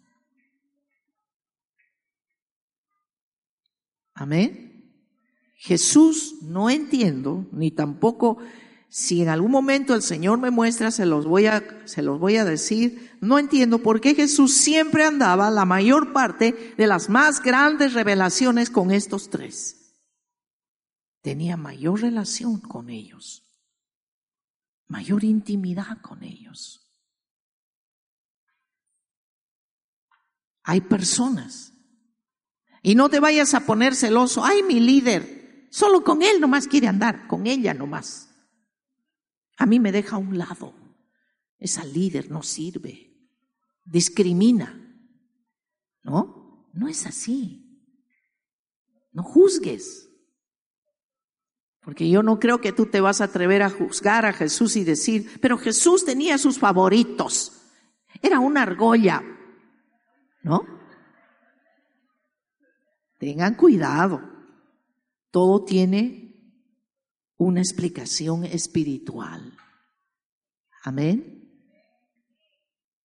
Amén. 4.15 4.75
Jesús 5.57 6.37
no 6.43 6.71
entiendo, 6.71 7.47
ni 7.53 7.71
tampoco 7.71 8.39
si 8.89 9.23
en 9.23 9.29
algún 9.29 9.51
momento 9.51 9.93
el 9.95 10.03
Señor 10.03 10.39
me 10.39 10.53
muestra, 10.53 10.93
se 10.93 11.05
los 11.05 11.27
voy 11.27 11.47
a, 11.47 11.65
se 11.85 12.01
los 12.01 12.21
voy 12.21 12.37
a 12.37 12.45
decir. 12.45 13.11
No 13.21 13.41
entiendo 13.41 13.81
por 13.81 14.01
qué 14.01 14.15
Jesús 14.15 14.55
siempre 14.57 15.05
andaba 15.05 15.51
la 15.51 15.65
mayor 15.65 16.13
parte 16.13 16.75
de 16.77 16.87
las 16.87 17.09
más 17.09 17.43
grandes 17.43 17.95
revelaciones 17.95 18.71
con 18.71 18.93
estos 18.93 19.31
tres. 19.31 19.97
Tenía 21.23 21.57
mayor 21.57 22.03
relación 22.03 22.61
con 22.61 22.89
ellos, 22.89 23.44
mayor 24.89 25.25
intimidad 25.25 26.01
con 26.01 26.23
ellos. 26.23 26.81
Hay 30.63 30.81
personas. 30.81 31.73
Y 32.83 32.95
no 32.95 33.09
te 33.09 33.21
vayas 33.21 33.55
a 33.55 33.61
poner 33.61 33.95
celoso. 33.95 34.45
Ay, 34.45 34.63
mi 34.63 34.81
líder, 34.81 35.69
solo 35.71 36.03
con 36.05 36.23
él 36.23 36.41
nomás 36.41 36.67
quiere 36.67 36.89
andar, 36.89 37.27
con 37.29 37.47
ella 37.47 37.75
nomás. 37.75 38.31
A 39.57 39.67
mí 39.67 39.79
me 39.79 39.93
deja 39.93 40.17
a 40.17 40.19
un 40.19 40.37
lado. 40.37 40.75
Esa 41.59 41.85
líder 41.85 42.31
no 42.31 42.43
sirve. 42.43 43.15
Discrimina. 43.85 44.81
¿No? 46.03 46.71
No 46.75 46.89
es 46.89 47.07
así. 47.07 47.83
No 49.13 49.23
juzgues. 49.23 50.11
Porque 51.85 52.09
yo 52.09 52.23
no 52.23 52.39
creo 52.39 52.61
que 52.61 52.73
tú 52.73 52.87
te 52.87 53.01
vas 53.01 53.21
a 53.21 53.25
atrever 53.25 53.63
a 53.63 53.71
juzgar 53.71 54.25
a 54.25 54.33
Jesús 54.33 54.77
y 54.77 54.85
decir, 54.85 55.39
pero 55.41 55.59
Jesús 55.59 56.05
tenía 56.05 56.39
sus 56.39 56.59
favoritos. 56.59 57.53
Era 58.23 58.41
una 58.41 58.63
argolla. 58.63 59.23
¿No? 60.43 60.67
Tengan 63.19 63.55
cuidado. 63.55 64.23
Todo 65.31 65.65
tiene 65.65 66.25
una 67.37 67.61
explicación 67.61 68.45
espiritual. 68.45 69.57
Amén. 70.85 71.51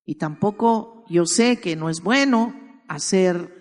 Y 0.05 0.15
tampoco 0.15 1.05
yo 1.09 1.25
sé 1.25 1.59
que 1.59 1.75
no 1.75 1.89
es 1.89 2.01
bueno 2.01 2.53
hacer 2.87 3.59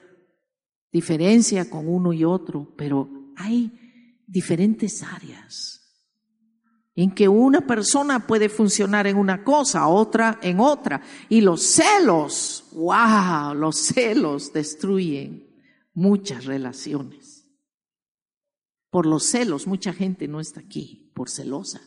diferencia 0.93 1.69
con 1.69 1.89
uno 1.89 2.13
y 2.13 2.25
otro, 2.25 2.75
pero 2.77 3.09
hay 3.37 3.88
diferentes 4.29 5.03
áreas 5.03 5.79
en 6.95 7.13
que 7.13 7.29
una 7.29 7.65
persona 7.65 8.27
puede 8.27 8.49
funcionar 8.49 9.07
en 9.07 9.17
una 9.17 9.45
cosa, 9.45 9.87
otra 9.87 10.39
en 10.43 10.59
otra. 10.59 11.01
Y 11.29 11.41
los 11.41 11.63
celos, 11.63 12.65
wow, 12.73 13.55
los 13.55 13.77
celos 13.77 14.53
destruyen 14.53 15.49
muchas 15.95 16.45
relaciones. 16.45 17.49
Por 18.91 19.07
los 19.07 19.25
celos, 19.25 19.67
mucha 19.67 19.93
gente 19.93 20.27
no 20.27 20.41
está 20.41 20.61
aquí, 20.61 21.13
por 21.15 21.31
celosa. 21.31 21.81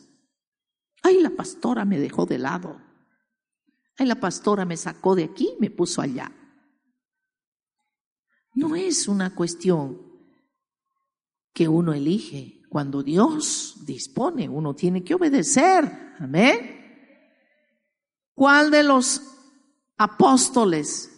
Ay, 1.02 1.20
la 1.20 1.30
pastora 1.30 1.84
me 1.84 1.98
dejó 1.98 2.24
de 2.24 2.38
lado. 2.38 2.80
Ay, 3.98 4.06
la 4.06 4.18
pastora 4.18 4.64
me 4.64 4.78
sacó 4.78 5.14
de 5.14 5.24
aquí, 5.24 5.54
me 5.60 5.70
puso 5.70 6.00
allá. 6.00 6.32
No 8.54 8.76
es 8.76 9.08
una 9.08 9.34
cuestión 9.34 10.11
que 11.52 11.68
uno 11.68 11.92
elige. 11.92 12.62
Cuando 12.68 13.02
Dios 13.02 13.84
dispone, 13.84 14.48
uno 14.48 14.74
tiene 14.74 15.04
que 15.04 15.14
obedecer. 15.14 16.14
Amén. 16.18 16.82
¿Cuál 18.34 18.70
de 18.70 18.82
los 18.82 19.20
apóstoles 19.98 21.10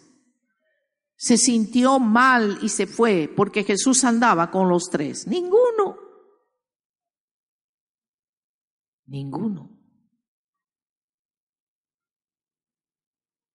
se 1.16 1.36
sintió 1.36 2.00
mal 2.00 2.58
y 2.60 2.68
se 2.68 2.86
fue 2.86 3.32
porque 3.34 3.62
Jesús 3.62 4.02
andaba 4.02 4.50
con 4.50 4.68
los 4.68 4.90
tres? 4.90 5.26
Ninguno. 5.28 5.96
Ninguno. 9.06 9.70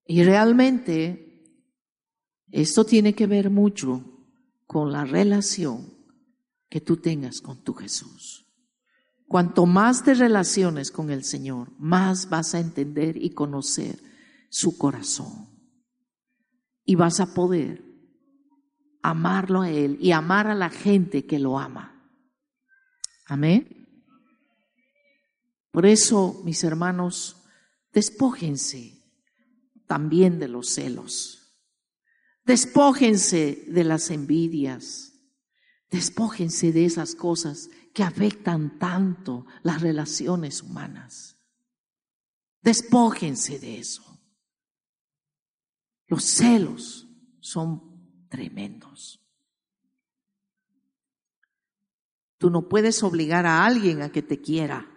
Y 0.05 0.23
realmente 0.23 1.43
esto 2.49 2.86
tiene 2.86 3.13
que 3.13 3.27
ver 3.27 3.49
mucho 3.49 4.05
con 4.65 4.91
la 4.91 5.03
relación 5.03 5.98
que 6.70 6.82
tú 6.82 6.97
tengas 6.97 7.41
con 7.41 7.63
tu 7.63 7.74
Jesús. 7.74 8.45
Cuanto 9.28 9.65
más 9.65 10.03
te 10.03 10.13
relaciones 10.13 10.91
con 10.91 11.11
el 11.11 11.24
Señor, 11.24 11.72
más 11.78 12.30
vas 12.30 12.55
a 12.55 12.59
entender 12.59 13.17
y 13.17 13.32
conocer 13.32 13.99
su 14.49 14.78
corazón. 14.78 15.49
Y 16.84 16.95
vas 16.95 17.20
a 17.20 17.34
poder 17.34 17.84
amarlo 19.01 19.61
a 19.61 19.70
Él 19.70 19.97
y 20.01 20.11
amar 20.11 20.47
a 20.47 20.55
la 20.55 20.70
gente 20.70 21.26
que 21.26 21.39
lo 21.39 21.59
ama. 21.59 21.95
Amén. 23.28 23.80
Por 25.72 25.86
eso, 25.86 26.41
mis 26.43 26.63
hermanos, 26.63 27.43
despójense 27.93 28.99
también 29.86 30.39
de 30.39 30.47
los 30.47 30.70
celos. 30.70 31.39
Despójense 32.45 33.65
de 33.67 33.84
las 33.84 34.09
envidias. 34.09 35.09
Despójense 35.89 36.71
de 36.71 36.85
esas 36.85 37.15
cosas 37.15 37.69
que 37.93 38.03
afectan 38.03 38.77
tanto 38.77 39.45
las 39.63 39.81
relaciones 39.81 40.61
humanas. 40.61 41.37
Despójense 42.61 43.57
de 43.59 43.79
eso. 43.79 44.03
Los 46.07 46.23
celos 46.23 47.07
son 47.39 48.27
tremendos. 48.29 49.19
Tú 52.37 52.49
no 52.49 52.69
puedes 52.69 53.03
obligar 53.03 53.45
a 53.45 53.65
alguien 53.65 54.01
a 54.01 54.11
que 54.11 54.21
te 54.21 54.39
quiera. 54.39 54.87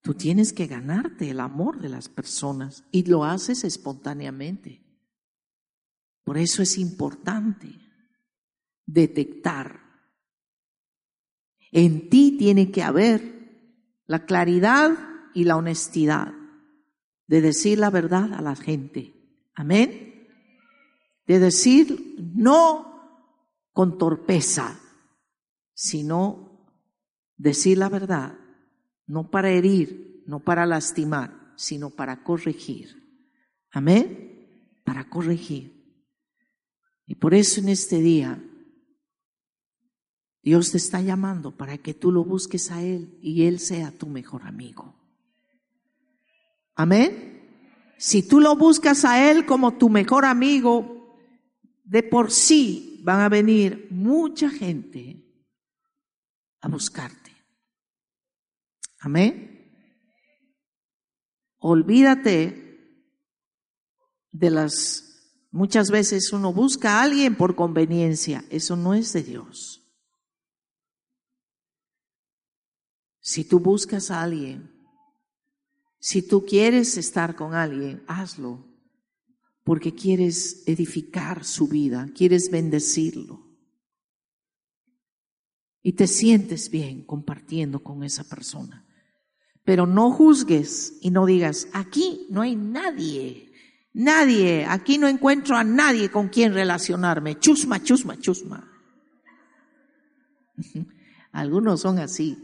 Tú 0.00 0.14
tienes 0.14 0.52
que 0.52 0.66
ganarte 0.66 1.30
el 1.30 1.40
amor 1.40 1.80
de 1.80 1.88
las 1.88 2.08
personas 2.08 2.84
y 2.92 3.04
lo 3.04 3.24
haces 3.24 3.64
espontáneamente. 3.64 4.84
Por 6.22 6.36
eso 6.38 6.62
es 6.62 6.78
importante 6.78 7.83
detectar 8.86 9.84
en 11.74 12.08
ti 12.08 12.36
tiene 12.38 12.70
que 12.70 12.84
haber 12.84 13.34
la 14.06 14.26
claridad 14.26 14.96
y 15.34 15.42
la 15.42 15.56
honestidad 15.56 16.32
de 17.26 17.40
decir 17.40 17.80
la 17.80 17.90
verdad 17.90 18.32
a 18.32 18.40
la 18.40 18.54
gente. 18.54 19.12
Amén. 19.56 20.28
De 21.26 21.40
decir 21.40 22.14
no 22.36 23.26
con 23.72 23.98
torpeza, 23.98 24.78
sino 25.74 26.68
decir 27.36 27.78
la 27.78 27.88
verdad, 27.88 28.38
no 29.08 29.28
para 29.32 29.50
herir, 29.50 30.22
no 30.28 30.38
para 30.38 30.66
lastimar, 30.66 31.54
sino 31.56 31.90
para 31.90 32.22
corregir. 32.22 33.02
Amén. 33.72 34.78
Para 34.84 35.10
corregir. 35.10 35.72
Y 37.04 37.16
por 37.16 37.34
eso 37.34 37.60
en 37.60 37.68
este 37.68 38.00
día 38.00 38.40
Dios 40.44 40.72
te 40.72 40.76
está 40.76 41.00
llamando 41.00 41.56
para 41.56 41.78
que 41.78 41.94
tú 41.94 42.12
lo 42.12 42.22
busques 42.22 42.70
a 42.70 42.82
Él 42.82 43.18
y 43.22 43.46
Él 43.46 43.58
sea 43.58 43.90
tu 43.92 44.06
mejor 44.06 44.42
amigo. 44.42 44.94
Amén. 46.74 47.94
Si 47.96 48.22
tú 48.22 48.40
lo 48.40 48.54
buscas 48.54 49.06
a 49.06 49.30
Él 49.30 49.46
como 49.46 49.78
tu 49.78 49.88
mejor 49.88 50.26
amigo, 50.26 51.16
de 51.82 52.02
por 52.02 52.30
sí 52.30 53.00
van 53.02 53.22
a 53.22 53.30
venir 53.30 53.88
mucha 53.90 54.50
gente 54.50 55.24
a 56.60 56.68
buscarte. 56.68 57.32
Amén. 59.00 59.50
Olvídate 61.56 63.00
de 64.30 64.50
las... 64.50 65.00
Muchas 65.50 65.90
veces 65.90 66.32
uno 66.34 66.52
busca 66.52 66.98
a 66.98 67.02
alguien 67.02 67.34
por 67.34 67.54
conveniencia. 67.54 68.44
Eso 68.50 68.76
no 68.76 68.92
es 68.92 69.14
de 69.14 69.22
Dios. 69.22 69.83
Si 73.26 73.42
tú 73.42 73.58
buscas 73.58 74.10
a 74.10 74.22
alguien, 74.22 74.70
si 75.98 76.20
tú 76.20 76.44
quieres 76.44 76.98
estar 76.98 77.34
con 77.34 77.54
alguien, 77.54 78.04
hazlo, 78.06 78.68
porque 79.62 79.94
quieres 79.94 80.62
edificar 80.66 81.42
su 81.42 81.66
vida, 81.66 82.10
quieres 82.14 82.50
bendecirlo. 82.50 83.40
Y 85.82 85.94
te 85.94 86.06
sientes 86.06 86.70
bien 86.70 87.02
compartiendo 87.02 87.82
con 87.82 88.04
esa 88.04 88.24
persona. 88.24 88.86
Pero 89.64 89.86
no 89.86 90.10
juzgues 90.10 90.98
y 91.00 91.10
no 91.10 91.24
digas, 91.24 91.68
aquí 91.72 92.26
no 92.28 92.42
hay 92.42 92.56
nadie, 92.56 93.50
nadie, 93.94 94.66
aquí 94.68 94.98
no 94.98 95.08
encuentro 95.08 95.56
a 95.56 95.64
nadie 95.64 96.10
con 96.10 96.28
quien 96.28 96.52
relacionarme. 96.52 97.38
Chusma, 97.38 97.82
chusma, 97.82 98.18
chusma. 98.18 98.70
Algunos 101.32 101.80
son 101.80 101.98
así 101.98 102.43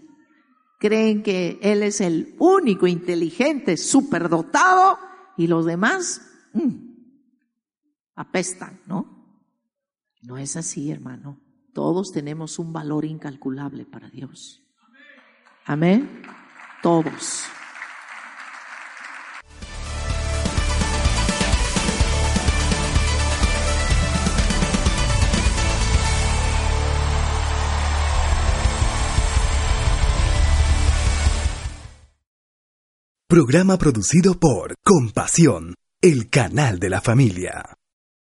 creen 0.81 1.23
que 1.23 1.61
él 1.63 1.83
es 1.83 2.01
el 2.01 2.35
único 2.39 2.87
inteligente, 2.87 3.77
superdotado, 3.77 4.99
y 5.37 5.47
los 5.47 5.67
demás 5.67 6.23
mm, 6.55 6.75
apestan, 8.17 8.81
¿no? 8.87 9.21
No 10.23 10.37
es 10.39 10.57
así, 10.57 10.91
hermano. 10.91 11.39
Todos 11.73 12.13
tenemos 12.13 12.59
un 12.59 12.73
valor 12.73 13.05
incalculable 13.05 13.85
para 13.85 14.11
Dios. 14.11 14.63
Amén. 15.67 16.23
Todos. 16.83 17.45
Programa 33.31 33.79
producido 33.79 34.41
por 34.41 34.75
Compasión, 34.83 35.77
el 36.03 36.31
canal 36.31 36.81
de 36.81 36.91
la 36.91 37.01
familia. 37.01 37.80